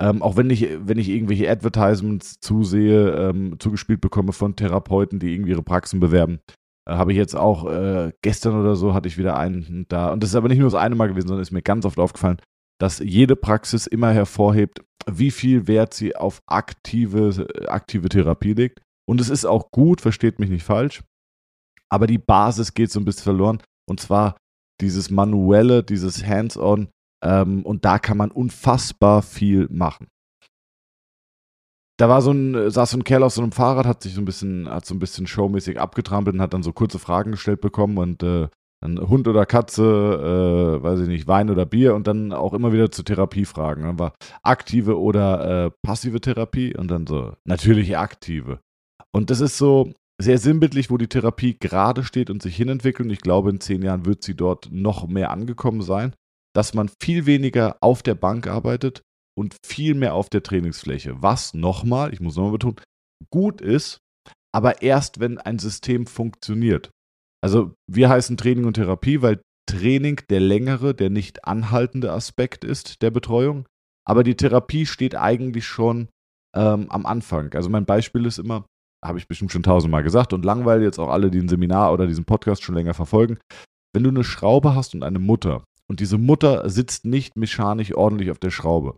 [0.00, 5.34] ähm, auch wenn ich, wenn ich irgendwelche Advertisements zusehe, ähm, zugespielt bekomme von Therapeuten, die
[5.34, 6.40] irgendwie ihre Praxen bewerben,
[6.88, 10.12] äh, habe ich jetzt auch äh, gestern oder so hatte ich wieder einen da.
[10.12, 11.98] Und das ist aber nicht nur das eine Mal gewesen, sondern ist mir ganz oft
[11.98, 12.40] aufgefallen,
[12.80, 18.80] dass jede Praxis immer hervorhebt, wie viel Wert sie auf aktive, aktive Therapie legt.
[19.06, 21.02] Und es ist auch gut, versteht mich nicht falsch,
[21.90, 23.62] aber die Basis geht so ein bisschen verloren.
[23.86, 24.36] Und zwar
[24.80, 26.88] dieses manuelle, dieses Hands-on.
[27.22, 30.06] Ähm, und da kann man unfassbar viel machen.
[31.98, 34.22] Da war so ein, saß so ein Kerl auf so einem Fahrrad, hat sich so
[34.22, 37.60] ein bisschen, hat so ein bisschen showmäßig abgetrampelt und hat dann so kurze Fragen gestellt
[37.60, 38.48] bekommen und äh,
[38.82, 42.72] dann Hund oder Katze, äh, weiß ich nicht, Wein oder Bier und dann auch immer
[42.72, 43.84] wieder zu Therapiefragen.
[43.84, 48.60] Dann war aktive oder äh, passive Therapie und dann so natürlich aktive.
[49.12, 53.06] Und das ist so sehr sinnbildlich, wo die Therapie gerade steht und sich hinentwickelt.
[53.06, 56.14] Und ich glaube, in zehn Jahren wird sie dort noch mehr angekommen sein,
[56.54, 59.02] dass man viel weniger auf der Bank arbeitet
[59.38, 61.22] und viel mehr auf der Trainingsfläche.
[61.22, 62.80] Was nochmal, ich muss nochmal betonen,
[63.30, 63.98] gut ist,
[64.52, 66.90] aber erst wenn ein System funktioniert.
[67.42, 73.02] Also wir heißen Training und Therapie, weil Training der längere, der nicht anhaltende Aspekt ist
[73.02, 73.66] der Betreuung.
[74.06, 76.08] Aber die Therapie steht eigentlich schon
[76.56, 77.54] ähm, am Anfang.
[77.54, 78.66] Also mein Beispiel ist immer,
[79.04, 82.06] habe ich bestimmt schon tausendmal gesagt und langweile jetzt auch alle, die ein Seminar oder
[82.06, 83.38] diesen Podcast schon länger verfolgen.
[83.94, 88.30] Wenn du eine Schraube hast und eine Mutter und diese Mutter sitzt nicht mechanisch ordentlich
[88.30, 88.94] auf der Schraube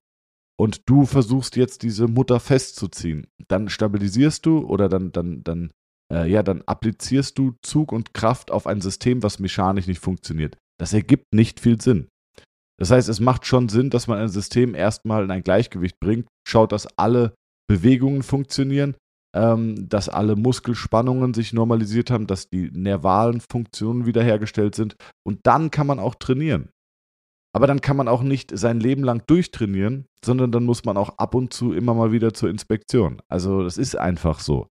[0.63, 5.71] und du versuchst jetzt diese Mutter festzuziehen, dann stabilisierst du oder dann, dann, dann,
[6.13, 10.57] äh, ja, dann applizierst du Zug und Kraft auf ein System, was mechanisch nicht funktioniert.
[10.79, 12.09] Das ergibt nicht viel Sinn.
[12.79, 16.27] Das heißt, es macht schon Sinn, dass man ein System erstmal in ein Gleichgewicht bringt,
[16.47, 17.35] schaut, dass alle
[17.69, 18.97] Bewegungen funktionieren,
[19.35, 24.97] ähm, dass alle Muskelspannungen sich normalisiert haben, dass die nervalen Funktionen wiederhergestellt sind.
[25.27, 26.69] Und dann kann man auch trainieren.
[27.55, 31.19] Aber dann kann man auch nicht sein Leben lang durchtrainieren, sondern dann muss man auch
[31.19, 33.21] ab und zu immer mal wieder zur Inspektion.
[33.29, 34.69] Also das ist einfach so.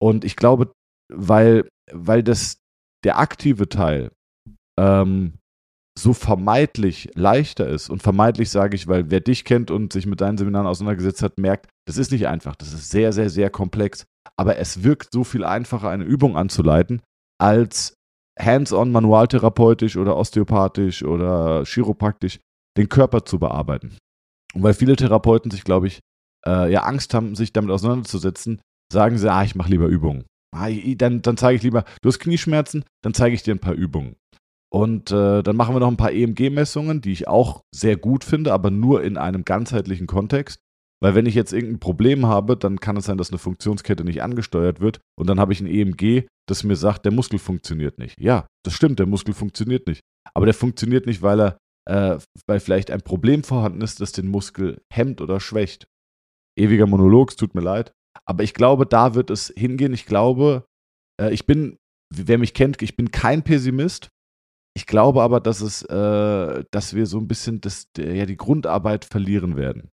[0.00, 0.72] Und ich glaube,
[1.12, 2.56] weil, weil das
[3.04, 4.10] der aktive Teil
[4.78, 5.34] ähm,
[5.98, 7.90] so vermeintlich leichter ist.
[7.90, 11.38] Und vermeintlich sage ich, weil wer dich kennt und sich mit deinen Seminaren auseinandergesetzt hat,
[11.38, 12.56] merkt, das ist nicht einfach.
[12.56, 14.06] Das ist sehr, sehr, sehr komplex.
[14.36, 17.02] Aber es wirkt so viel einfacher, eine Übung anzuleiten,
[17.38, 17.94] als
[18.38, 22.40] hands-on manualtherapeutisch oder osteopathisch oder chiropraktisch
[22.76, 23.96] den Körper zu bearbeiten.
[24.54, 26.00] Und weil viele Therapeuten sich, glaube ich,
[26.46, 28.60] äh, ja Angst haben, sich damit auseinanderzusetzen,
[28.92, 30.24] sagen sie, ah, ich mache lieber Übungen.
[30.54, 33.74] Ah, dann, dann zeige ich lieber, du hast Knieschmerzen, dann zeige ich dir ein paar
[33.74, 34.16] Übungen.
[34.70, 38.52] Und äh, dann machen wir noch ein paar EMG-Messungen, die ich auch sehr gut finde,
[38.52, 40.60] aber nur in einem ganzheitlichen Kontext.
[41.02, 44.22] Weil wenn ich jetzt irgendein Problem habe, dann kann es sein, dass eine Funktionskette nicht
[44.22, 48.20] angesteuert wird und dann habe ich ein EMG, das mir sagt, der Muskel funktioniert nicht.
[48.20, 50.00] Ja, das stimmt, der Muskel funktioniert nicht.
[50.32, 51.58] Aber der funktioniert nicht, weil er,
[51.90, 55.86] äh, weil vielleicht ein Problem vorhanden ist, das den Muskel hemmt oder schwächt.
[56.56, 57.92] Ewiger Monolog, es tut mir leid.
[58.24, 59.94] Aber ich glaube, da wird es hingehen.
[59.94, 60.64] Ich glaube,
[61.20, 61.78] äh, ich bin,
[62.14, 64.08] wer mich kennt, ich bin kein Pessimist.
[64.74, 69.04] Ich glaube aber, dass es, äh, dass wir so ein bisschen das, ja, die Grundarbeit
[69.04, 69.90] verlieren werden.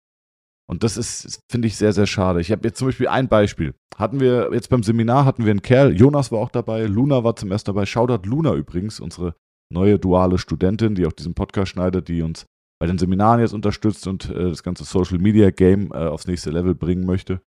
[0.68, 2.42] Und das ist, finde ich, sehr, sehr schade.
[2.42, 3.76] Ich habe jetzt zum Beispiel ein Beispiel.
[3.98, 7.36] Hatten wir jetzt beim Seminar hatten wir einen Kerl, Jonas war auch dabei, Luna war
[7.36, 7.86] zum ersten dabei.
[7.86, 9.36] Shoutout Luna übrigens, unsere
[9.72, 12.46] neue duale Studentin, die auch diesen Podcast schneidet, die uns
[12.80, 16.50] bei den Seminaren jetzt unterstützt und äh, das ganze Social Media Game äh, aufs nächste
[16.50, 17.42] Level bringen möchte.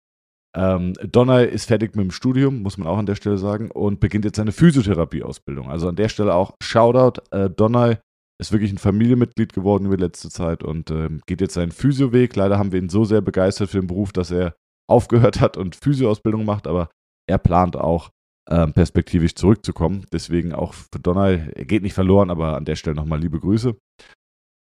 [0.56, 4.00] Ähm, Donner ist fertig mit dem Studium, muss man auch an der Stelle sagen, und
[4.00, 5.70] beginnt jetzt seine Physiotherapie-Ausbildung.
[5.70, 7.22] Also an der Stelle auch Shoutout.
[7.32, 8.00] Äh, Donner
[8.40, 12.36] ist wirklich ein Familienmitglied geworden über die letzte Zeit und äh, geht jetzt seinen Physioweg.
[12.36, 14.56] Leider haben wir ihn so sehr begeistert für den Beruf, dass er
[14.90, 16.90] aufgehört hat und Physioausbildung macht, aber
[17.28, 18.12] er plant auch
[18.50, 20.06] ähm, perspektivisch zurückzukommen.
[20.12, 23.76] Deswegen auch für Donner, er geht nicht verloren, aber an der Stelle nochmal liebe Grüße.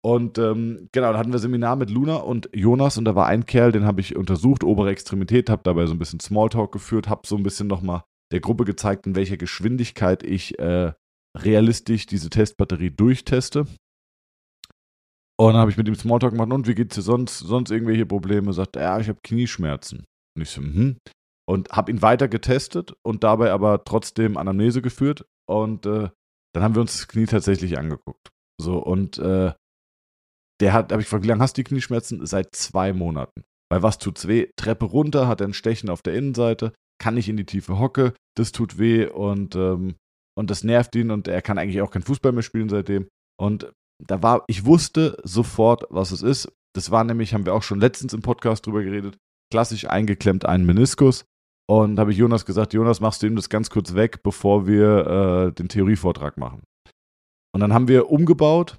[0.05, 3.47] Und ähm, genau, da hatten wir Seminar mit Luna und Jonas und da war ein
[3.47, 7.27] Kerl, den habe ich untersucht, obere Extremität, habe dabei so ein bisschen Smalltalk geführt, habe
[7.27, 10.93] so ein bisschen nochmal der Gruppe gezeigt, in welcher Geschwindigkeit ich äh,
[11.37, 13.67] realistisch diese Testbatterie durchteste.
[15.41, 18.07] Und dann habe ich mit ihm Smalltalk gemacht, und wie geht's dir sonst, sonst irgendwelche
[18.07, 18.53] Probleme?
[18.53, 20.05] Sagt er, ja, ich habe Knieschmerzen.
[20.37, 20.99] Und ich so, hm.
[21.49, 25.25] Und habe ihn weiter getestet und dabei aber trotzdem Anamnese geführt.
[25.49, 26.11] Und äh,
[26.53, 28.29] dann haben wir uns das Knie tatsächlich angeguckt.
[28.61, 29.53] So, und äh,
[30.61, 32.27] der hat, habe ich gefragt, wie lange hast du die Knieschmerzen?
[32.27, 33.45] Seit zwei Monaten.
[33.71, 34.49] Bei was tut's weh?
[34.57, 38.15] Treppe runter, hat er ein Stechen auf der Innenseite, kann nicht in die tiefe Hocke,
[38.37, 39.95] das tut weh und, ähm,
[40.39, 43.09] und das nervt ihn und er kann eigentlich auch kein Fußball mehr spielen seitdem.
[43.41, 46.53] Und da war, ich wusste sofort, was es ist.
[46.77, 49.17] Das war nämlich, haben wir auch schon letztens im Podcast drüber geredet,
[49.53, 51.25] klassisch eingeklemmt einen Meniskus.
[51.69, 55.49] Und habe ich Jonas gesagt, Jonas, machst du ihm das ganz kurz weg, bevor wir
[55.49, 56.63] äh, den Theorievortrag machen.
[57.53, 58.79] Und dann haben wir umgebaut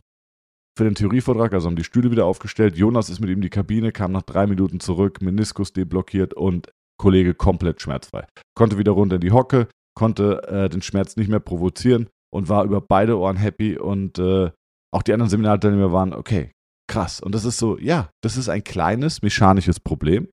[0.78, 2.78] für den Theorievortrag, also haben die Stühle wieder aufgestellt.
[2.78, 6.72] Jonas ist mit ihm in die Kabine, kam nach drei Minuten zurück, Meniskus deblockiert und
[6.98, 8.26] Kollege komplett schmerzfrei.
[8.56, 12.64] Konnte wieder runter in die Hocke, konnte äh, den Schmerz nicht mehr provozieren und war
[12.64, 14.52] über beide Ohren happy und äh,
[14.94, 16.52] auch die anderen Seminarteilnehmer waren, okay,
[16.88, 17.20] krass.
[17.20, 20.30] Und das ist so, ja, das ist ein kleines mechanisches Problem,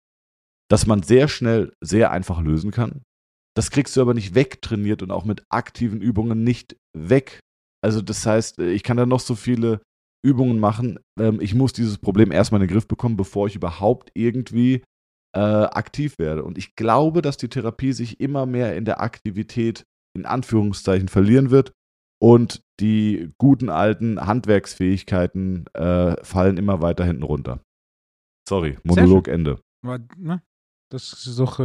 [0.71, 3.03] das man sehr schnell, sehr einfach lösen kann.
[3.57, 7.40] Das kriegst du aber nicht wegtrainiert und auch mit aktiven Übungen nicht weg.
[7.83, 9.81] Also das heißt, ich kann da noch so viele
[10.25, 10.99] Übungen machen.
[11.19, 14.83] Ähm, ich muss dieses Problem erstmal in den Griff bekommen, bevor ich überhaupt irgendwie
[15.37, 16.44] äh, aktiv werde.
[16.44, 19.85] Und ich glaube, dass die Therapie sich immer mehr in der Aktivität
[20.16, 21.72] in Anführungszeichen verlieren wird
[22.22, 27.61] und die guten alten Handwerksfähigkeiten äh, fallen immer weiter hinten runter.
[28.49, 29.61] Sorry, Monolog Ende.
[30.16, 30.42] Ne,
[30.90, 31.61] das ist doch,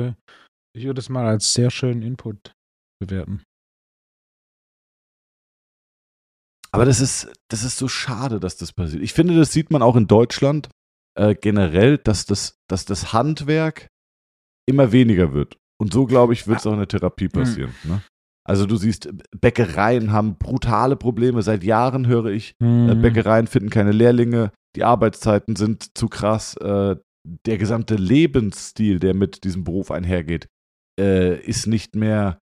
[0.76, 2.52] ich würde es mal als sehr schönen Input
[3.00, 3.42] bewerten.
[6.74, 9.02] Aber das ist, das ist so schade, dass das passiert.
[9.02, 10.70] Ich finde, das sieht man auch in Deutschland
[11.18, 13.88] äh, generell, dass das, dass das Handwerk
[14.68, 15.58] immer weniger wird.
[15.80, 17.32] Und so, glaube ich, wird es auch in der Therapie hm.
[17.32, 17.76] passieren.
[17.84, 17.90] Mhm.
[17.90, 18.02] Ne?
[18.44, 21.42] Also du siehst, Bäckereien haben brutale Probleme.
[21.42, 23.02] Seit Jahren höre ich, mhm.
[23.02, 26.56] Bäckereien finden keine Lehrlinge, die Arbeitszeiten sind zu krass.
[26.58, 30.48] Äh, der gesamte Lebensstil, der mit diesem Beruf einhergeht,
[31.00, 32.40] äh, ist nicht mehr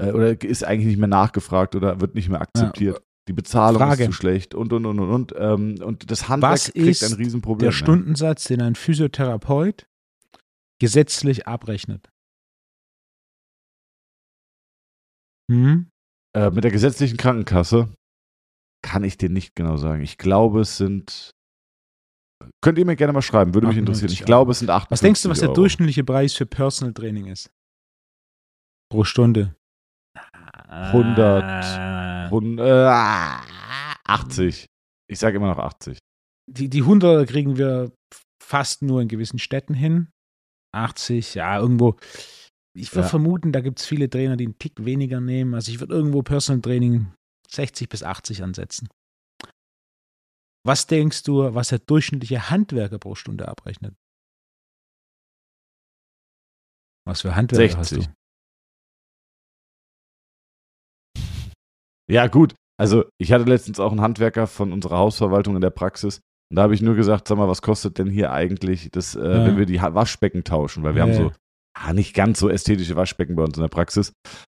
[0.00, 2.96] oder ist eigentlich nicht mehr nachgefragt oder wird nicht mehr akzeptiert.
[2.96, 3.02] Ja.
[3.30, 4.02] Die Bezahlung Frage.
[4.02, 5.34] ist zu schlecht und und und und und.
[5.38, 7.64] Ähm, und das Handwerk Was kriegt ein Riesenproblem.
[7.64, 9.86] Der Stundensatz, den ein Physiotherapeut
[10.80, 12.10] gesetzlich abrechnet.
[15.48, 15.90] Hm?
[16.36, 17.94] Äh, mit der gesetzlichen Krankenkasse
[18.82, 20.02] kann ich dir nicht genau sagen.
[20.02, 21.30] Ich glaube, es sind.
[22.62, 24.10] Könnt ihr mir gerne mal schreiben, würde mich interessieren.
[24.10, 25.60] Ich glaube, es sind 8 Was denkst du, was der Euro.
[25.60, 27.48] durchschnittliche Preis für Personal Training ist?
[28.90, 29.54] Pro Stunde.
[30.66, 32.19] 100, 100
[34.04, 34.66] 80.
[35.08, 35.98] Ich sage immer noch 80.
[36.48, 37.92] Die, die 100 kriegen wir
[38.42, 40.08] fast nur in gewissen Städten hin.
[40.72, 41.96] 80, ja, irgendwo
[42.72, 43.08] ich würde ja.
[43.08, 45.54] vermuten, da gibt es viele Trainer, die einen Tick weniger nehmen.
[45.54, 47.12] Also ich würde irgendwo Personal Training
[47.48, 48.88] 60 bis 80 ansetzen.
[50.64, 53.96] Was denkst du, was der durchschnittliche Handwerker pro Stunde abrechnet?
[57.06, 57.98] Was für Handwerker 60.
[57.98, 58.19] hast du?
[62.10, 62.54] Ja, gut.
[62.78, 66.20] Also, ich hatte letztens auch einen Handwerker von unserer Hausverwaltung in der Praxis.
[66.50, 69.20] Und da habe ich nur gesagt, sag mal, was kostet denn hier eigentlich, das, äh,
[69.20, 69.46] ja.
[69.46, 70.82] wenn wir die Waschbecken tauschen?
[70.82, 71.08] Weil wir ja.
[71.08, 71.32] haben so
[71.78, 74.12] ah, nicht ganz so ästhetische Waschbecken bei uns in der Praxis.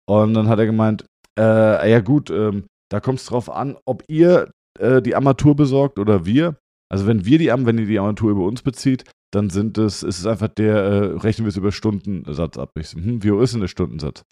[0.06, 1.06] Und dann hat er gemeint,
[1.38, 5.98] äh, ja gut, ähm, da kommt es drauf an, ob ihr äh, die Armatur besorgt
[5.98, 6.56] oder wir.
[6.90, 10.18] Also wenn wir die wenn ihr die Armatur über uns bezieht, dann sind es, ist
[10.18, 12.70] es einfach der, äh, rechnen wir es über Stundensatz ab.
[12.78, 14.22] Ich so, hm, wie hoch ist denn der Stundensatz?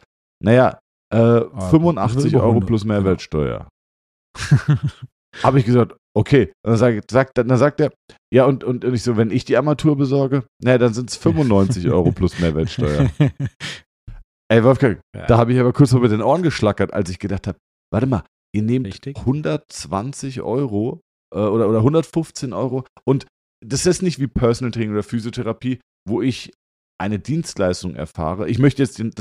[0.42, 0.78] Naja,
[1.12, 3.68] äh, ah, 85 Euro plus Mehrwertsteuer.
[5.42, 6.52] Habe ich gesagt, okay.
[6.64, 7.92] Und dann, sag, sagt, dann sagt er,
[8.32, 11.16] ja, und, und, und ich so, wenn ich die Armatur besorge, naja, dann sind es
[11.16, 13.10] 95 Euro plus Mehrwertsteuer.
[14.50, 15.26] Ey, Wolfgang, ja.
[15.26, 17.58] da habe ich aber kurz mal mit den Ohren geschlackert, als ich gedacht habe,
[17.90, 19.16] warte mal, ihr nehmt Richtig.
[19.16, 21.00] 120 Euro
[21.34, 23.26] äh, oder, oder 115 Euro und
[23.64, 26.50] das ist nicht wie Personal Training oder Physiotherapie, wo ich
[27.00, 28.48] eine Dienstleistung erfahre.
[28.48, 29.12] Ich möchte jetzt den,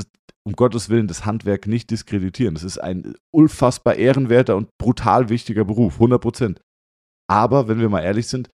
[0.44, 2.54] um Gottes Willen das Handwerk nicht diskreditieren.
[2.54, 6.60] Das ist ein unfassbar ehrenwerter und brutal wichtiger Beruf, 100 Prozent.
[7.30, 8.50] Aber wenn wir mal ehrlich sind,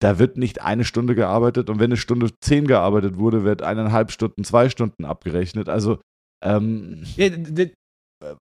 [0.00, 4.12] da wird nicht eine Stunde gearbeitet und wenn eine Stunde zehn gearbeitet wurde, wird eineinhalb
[4.12, 5.68] Stunden, zwei Stunden abgerechnet.
[5.68, 6.00] Also,
[6.44, 7.30] ähm, ja,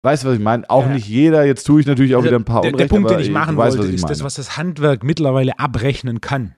[0.06, 0.70] weißt du, was ich meine?
[0.70, 0.94] Auch ja.
[0.94, 1.46] nicht jeder.
[1.46, 3.32] Jetzt tue ich natürlich auch also wieder ein paar der, Unrecht, Der Punkt, den ich
[3.32, 4.12] machen weiß, wollte, ist meine.
[4.12, 6.56] das, was das Handwerk mittlerweile abrechnen kann,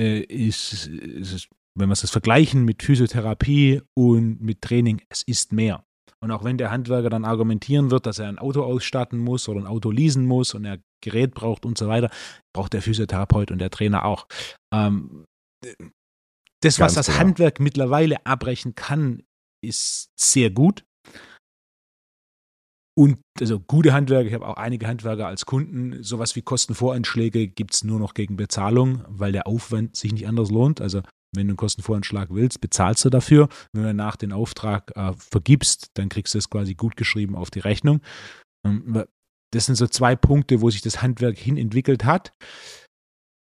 [0.00, 5.84] äh, ist, ist, wenn wir es vergleichen mit Physiotherapie und mit Training, es ist mehr.
[6.20, 9.60] Und auch wenn der Handwerker dann argumentieren wird, dass er ein Auto ausstatten muss oder
[9.60, 12.10] ein Auto leasen muss und er Gerät braucht und so weiter,
[12.54, 14.26] braucht der Physiotherapeut und der Trainer auch.
[14.74, 15.26] Ähm,
[16.62, 17.18] das, was das genau.
[17.18, 19.22] Handwerk mittlerweile abbrechen kann,
[19.62, 20.84] ist sehr gut.
[22.98, 27.74] Und also gute Handwerker, ich habe auch einige Handwerker als Kunden, sowas wie Kostenvoranschläge gibt
[27.74, 30.80] es nur noch gegen Bezahlung, weil der Aufwand sich nicht anders lohnt.
[30.80, 31.02] Also
[31.34, 33.48] wenn du einen Kostenvoranschlag willst, bezahlst du dafür.
[33.72, 37.50] Wenn du danach den Auftrag äh, vergibst, dann kriegst du es quasi gut geschrieben auf
[37.50, 38.00] die Rechnung.
[38.66, 39.04] Ähm,
[39.52, 42.32] das sind so zwei Punkte, wo sich das Handwerk hin entwickelt hat.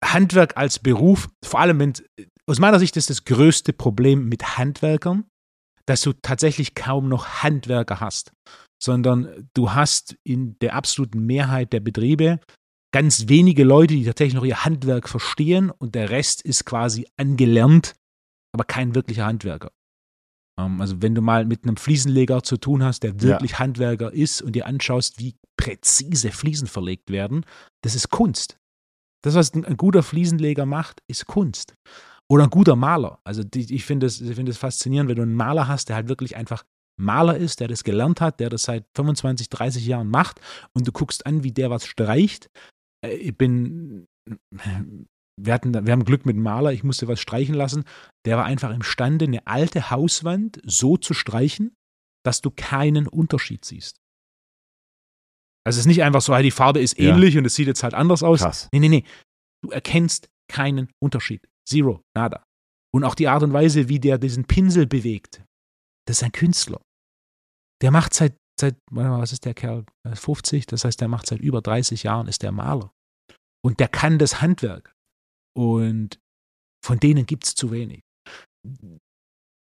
[0.04, 1.92] Handwerk als Beruf, vor allem wenn,
[2.46, 5.24] aus meiner Sicht ist das größte Problem mit Handwerkern,
[5.86, 8.32] dass du tatsächlich kaum noch Handwerker hast,
[8.82, 12.40] sondern du hast in der absoluten Mehrheit der Betriebe
[12.96, 17.92] ganz wenige Leute, die tatsächlich noch ihr Handwerk verstehen und der Rest ist quasi angelernt,
[18.54, 19.70] aber kein wirklicher Handwerker.
[20.58, 23.58] Ähm, also wenn du mal mit einem Fliesenleger zu tun hast, der wirklich ja.
[23.58, 27.44] Handwerker ist und dir anschaust, wie präzise Fliesen verlegt werden,
[27.84, 28.56] das ist Kunst.
[29.22, 31.74] Das, was ein guter Fliesenleger macht, ist Kunst.
[32.30, 33.18] Oder ein guter Maler.
[33.24, 36.34] Also die, ich finde es find faszinierend, wenn du einen Maler hast, der halt wirklich
[36.34, 36.64] einfach
[36.98, 40.40] Maler ist, der das gelernt hat, der das seit 25, 30 Jahren macht
[40.72, 42.48] und du guckst an, wie der was streicht.
[43.04, 44.06] Äh, ich bin,
[45.38, 47.84] wir, hatten, wir haben Glück mit dem Maler, ich musste was streichen lassen.
[48.24, 51.74] Der war einfach imstande, eine alte Hauswand so zu streichen,
[52.24, 54.00] dass du keinen Unterschied siehst.
[55.66, 57.40] Also es ist nicht einfach so, die Farbe ist ähnlich ja.
[57.40, 58.40] und es sieht jetzt halt anders aus.
[58.40, 58.68] Krass.
[58.72, 59.04] Nee, nee, nee.
[59.64, 61.48] Du erkennst keinen Unterschied.
[61.68, 62.44] Zero, nada.
[62.94, 65.44] Und auch die Art und Weise, wie der diesen Pinsel bewegt,
[66.06, 66.80] das ist ein Künstler.
[67.82, 69.84] Der macht seit, seit was ist der Kerl?
[70.04, 72.92] 50, das heißt, der macht seit über 30 Jahren, ist der Maler.
[73.64, 74.94] Und der kann das Handwerk.
[75.56, 76.20] Und
[76.84, 78.02] von denen gibt es zu wenig.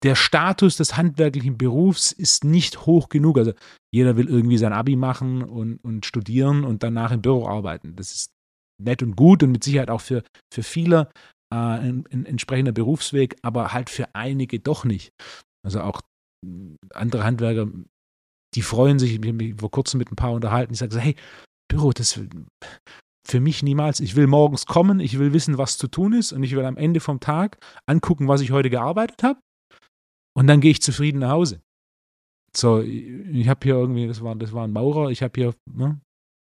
[0.03, 3.37] Der Status des handwerklichen Berufs ist nicht hoch genug.
[3.37, 3.53] Also
[3.93, 7.95] jeder will irgendwie sein Abi machen und, und studieren und danach im Büro arbeiten.
[7.95, 8.31] Das ist
[8.81, 11.09] nett und gut und mit Sicherheit auch für, für viele
[11.53, 15.13] äh, ein, ein entsprechender Berufsweg, aber halt für einige doch nicht.
[15.65, 16.01] Also auch
[16.93, 17.67] andere Handwerker,
[18.55, 21.15] die freuen sich, ich habe mich vor kurzem mit ein paar unterhalten, ich sage, hey,
[21.69, 22.19] Büro, das
[23.25, 23.99] für mich niemals.
[23.99, 26.77] Ich will morgens kommen, ich will wissen, was zu tun ist und ich will am
[26.77, 29.39] Ende vom Tag angucken, was ich heute gearbeitet habe
[30.35, 31.61] und dann gehe ich zufrieden nach Hause.
[32.55, 35.99] So, ich habe hier irgendwie, das war, das war ein Maurer, ich habe hier ne,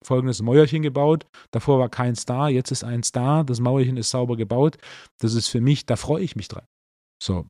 [0.03, 1.25] folgendes Mäuerchen gebaut.
[1.51, 3.43] Davor war keins da, jetzt ist eins da.
[3.43, 4.77] Das Mauerchen ist sauber gebaut.
[5.19, 6.65] Das ist für mich, da freue ich mich dran.
[7.21, 7.45] So.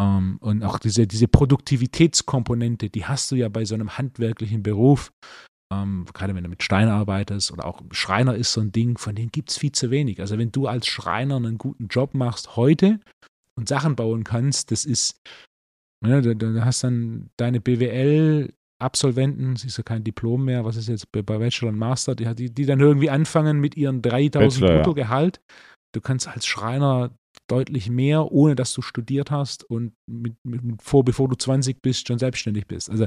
[0.00, 5.12] Ähm, und auch diese, diese Produktivitätskomponente, die hast du ja bei so einem handwerklichen Beruf.
[5.72, 9.14] Ähm, gerade wenn du mit Stein arbeitest oder auch Schreiner ist so ein Ding, von
[9.14, 10.20] denen gibt es viel zu wenig.
[10.20, 13.00] Also wenn du als Schreiner einen guten Job machst heute
[13.54, 15.20] und Sachen bauen kannst, das ist,
[16.06, 20.76] ja, du, du hast dann deine BWL Absolventen, sie ist ja kein Diplom mehr, was
[20.76, 24.66] ist jetzt bei Bachelor und Master, die, die, die dann irgendwie anfangen mit ihren 3000
[24.66, 25.38] Bruttogehalt.
[25.38, 25.54] Ja.
[25.94, 27.10] Du kannst als Schreiner
[27.48, 31.80] deutlich mehr, ohne dass du studiert hast und mit, mit, mit, vor, bevor du 20
[31.80, 32.90] bist, schon selbstständig bist.
[32.90, 33.06] Also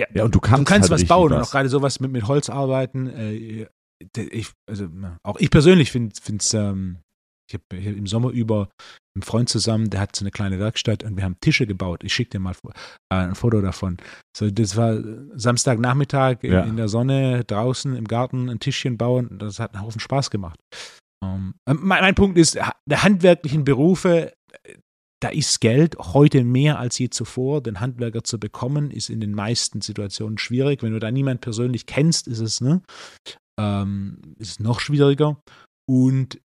[0.00, 1.36] ja, ja und du kannst, du kannst halt was bauen was.
[1.36, 3.06] und auch gerade sowas mit, mit Holz arbeiten.
[3.08, 3.68] Äh,
[4.16, 4.88] ich, also
[5.22, 6.98] auch ich persönlich finde es ähm,
[7.48, 8.68] ich habe im Sommer über
[9.14, 12.02] einen Freund zusammen, der hat so eine kleine Werkstatt und wir haben Tische gebaut.
[12.02, 12.74] Ich schicke dir mal äh,
[13.14, 13.98] ein Foto davon.
[14.36, 14.98] So, das war
[15.34, 16.62] Samstagnachmittag in, ja.
[16.62, 19.38] in, der Sonne draußen im Garten ein Tischchen bauen.
[19.38, 20.58] Das hat einen Haufen Spaß gemacht.
[21.22, 24.32] Um, ähm, mein, mein, Punkt ist, der handwerklichen Berufe,
[25.22, 27.62] da ist Geld heute mehr als je zuvor.
[27.62, 30.82] Den Handwerker zu bekommen, ist in den meisten Situationen schwierig.
[30.82, 32.82] Wenn du da niemand persönlich kennst, ist es, ne,
[33.58, 35.38] ähm, ist es noch schwieriger.
[35.86, 36.40] Und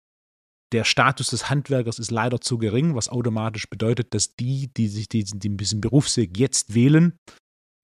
[0.74, 5.08] der Status des Handwerkers ist leider zu gering, was automatisch bedeutet, dass die, die sich
[5.08, 7.18] diesen, diesen Berufsweg jetzt wählen,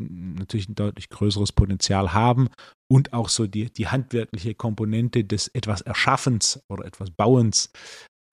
[0.02, 2.50] natürlich ein deutlich größeres Potenzial haben
[2.92, 7.72] und auch so die, die handwerkliche Komponente des etwas Erschaffens oder etwas Bauens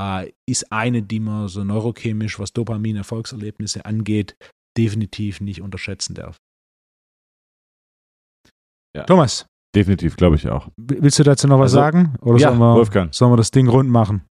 [0.01, 4.37] äh, ist eine, die man so neurochemisch, was Dopamin-Erfolgserlebnisse angeht,
[4.77, 6.37] definitiv nicht unterschätzen darf.
[8.97, 9.05] Ja.
[9.05, 9.47] Thomas.
[9.75, 10.69] Definitiv, glaube ich auch.
[10.77, 12.17] Willst du dazu noch was also, sagen?
[12.23, 13.15] Oder ja, sollen, wir, Wolfgang.
[13.15, 14.27] sollen wir das Ding rund machen?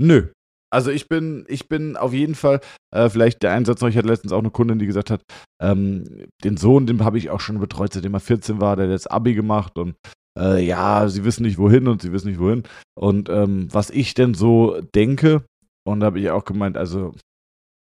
[0.00, 0.28] Nö.
[0.72, 2.60] Also ich bin, ich bin auf jeden Fall,
[2.94, 5.22] äh, vielleicht der Einsatz ich hatte letztens auch eine Kundin, die gesagt hat,
[5.60, 8.92] ähm, den Sohn, den habe ich auch schon betreut, seitdem er 14 war, der hat
[8.92, 9.96] jetzt Abi gemacht und
[10.38, 12.62] äh, ja, sie wissen nicht wohin und sie wissen nicht wohin.
[12.94, 15.44] Und ähm, was ich denn so denke,
[15.84, 17.14] und da habe ich auch gemeint, also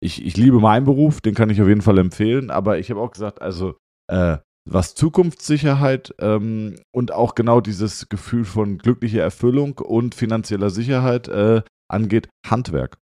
[0.02, 3.00] ich, ich liebe meinen Beruf, den kann ich auf jeden Fall empfehlen, aber ich habe
[3.00, 3.76] auch gesagt, also
[4.10, 4.38] äh,
[4.68, 11.62] was Zukunftssicherheit ähm, und auch genau dieses Gefühl von glücklicher Erfüllung und finanzieller Sicherheit äh,
[11.88, 12.98] angeht, Handwerk.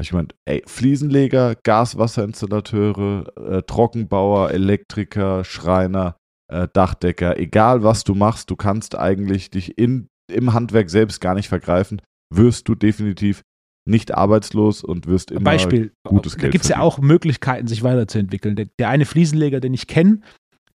[0.00, 6.16] Ich meine, ey, Fliesenleger, Gaswasserinstallateure, äh, Trockenbauer, Elektriker, Schreiner,
[6.48, 11.34] äh, Dachdecker, egal was du machst, du kannst eigentlich dich in, im Handwerk selbst gar
[11.34, 12.02] nicht vergreifen,
[12.34, 13.42] wirst du definitiv
[13.86, 17.82] nicht arbeitslos und wirst immer Beispiel, gutes da Geld gibt es ja auch Möglichkeiten, sich
[17.82, 18.56] weiterzuentwickeln.
[18.56, 20.20] Der, der eine Fliesenleger, den ich kenne,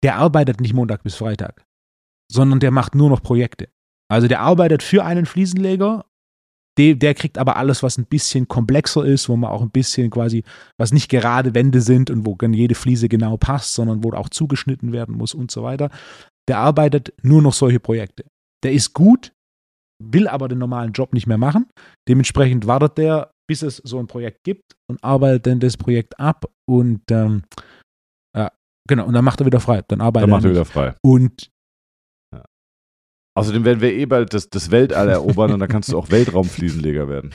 [0.03, 1.65] der arbeitet nicht Montag bis Freitag,
[2.31, 3.69] sondern der macht nur noch Projekte.
[4.09, 6.05] Also der arbeitet für einen Fliesenleger,
[6.77, 10.09] der, der kriegt aber alles, was ein bisschen komplexer ist, wo man auch ein bisschen
[10.09, 10.43] quasi,
[10.79, 14.29] was nicht gerade Wände sind und wo dann jede Fliese genau passt, sondern wo auch
[14.29, 15.89] zugeschnitten werden muss und so weiter.
[16.47, 18.25] Der arbeitet nur noch solche Projekte.
[18.63, 19.33] Der ist gut,
[20.03, 21.67] will aber den normalen Job nicht mehr machen.
[22.07, 26.45] Dementsprechend wartet der, bis es so ein Projekt gibt und arbeitet dann das Projekt ab
[26.69, 27.43] und ähm,
[28.35, 28.51] ja,
[28.87, 29.81] genau, und dann macht er wieder frei.
[29.87, 30.55] Dann arbeitet Dann macht er nicht.
[30.55, 30.95] wieder frei.
[31.03, 31.49] Und
[33.37, 37.07] Außerdem werden wir eh bald das, das Weltall erobern und dann kannst du auch Weltraumfliesenleger
[37.07, 37.33] werden.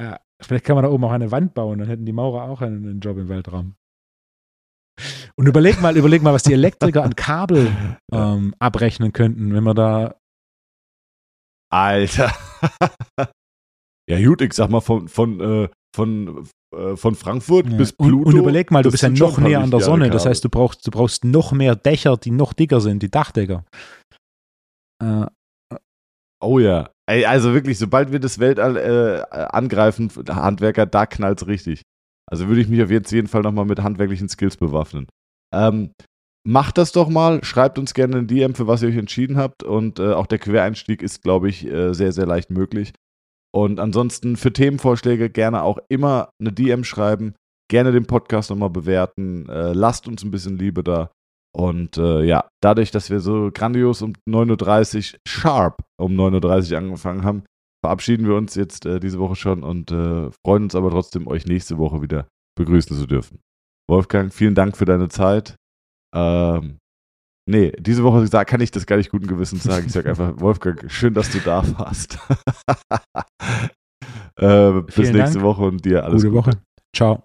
[0.00, 2.60] ja, vielleicht kann man da oben auch eine Wand bauen, dann hätten die Maurer auch
[2.60, 3.74] einen, einen Job im Weltraum.
[5.36, 7.72] Und überleg mal, überleg mal, was die Elektriker an Kabel
[8.12, 10.14] ähm, abrechnen könnten, wenn man da
[11.72, 12.30] Alter.
[14.08, 17.76] ja, gut, ich sag mal, von, von, äh, von, äh, von Frankfurt Ja.
[17.76, 18.28] bis und, Pluto.
[18.28, 20.10] und überleg mal, du bist ja noch näher an der Sonne.
[20.10, 23.64] Das heißt, du brauchst, du brauchst noch mehr Dächer, die noch dicker sind, die Dachdecker.
[25.02, 25.26] Äh,
[26.42, 26.90] Oh ja.
[27.08, 31.82] Ey, also wirklich, sobald wir das Weltall äh, angreifen, Handwerker, da knallt's richtig.
[32.28, 35.06] Also würde ich mich auf jeden Fall nochmal mit handwerklichen Skills bewaffnen.
[35.54, 35.92] Ähm,
[36.44, 39.62] macht das doch mal, schreibt uns gerne ein DM, für was ihr euch entschieden habt.
[39.62, 42.92] Und äh, auch der Quereinstieg ist, glaube ich, äh, sehr, sehr leicht möglich.
[43.54, 47.34] Und ansonsten für Themenvorschläge gerne auch immer eine DM schreiben,
[47.70, 51.10] gerne den Podcast nochmal bewerten, äh, lasst uns ein bisschen Liebe da.
[51.54, 56.78] Und äh, ja, dadurch, dass wir so grandios um 9.30 Uhr, sharp um 9.30 Uhr
[56.78, 57.44] angefangen haben,
[57.84, 61.46] verabschieden wir uns jetzt äh, diese Woche schon und äh, freuen uns aber trotzdem, euch
[61.46, 62.26] nächste Woche wieder
[62.56, 63.40] begrüßen zu dürfen.
[63.90, 65.56] Wolfgang, vielen Dank für deine Zeit.
[66.14, 66.78] Ähm,
[67.48, 69.86] nee, diese Woche kann ich das gar nicht guten Gewissens sagen.
[69.86, 72.18] Ich sage einfach, Wolfgang, schön, dass du da warst.
[74.36, 75.42] äh, bis nächste Dank.
[75.42, 76.46] Woche und dir alles gute Gute.
[76.46, 76.62] Woche.
[76.94, 77.24] Ciao.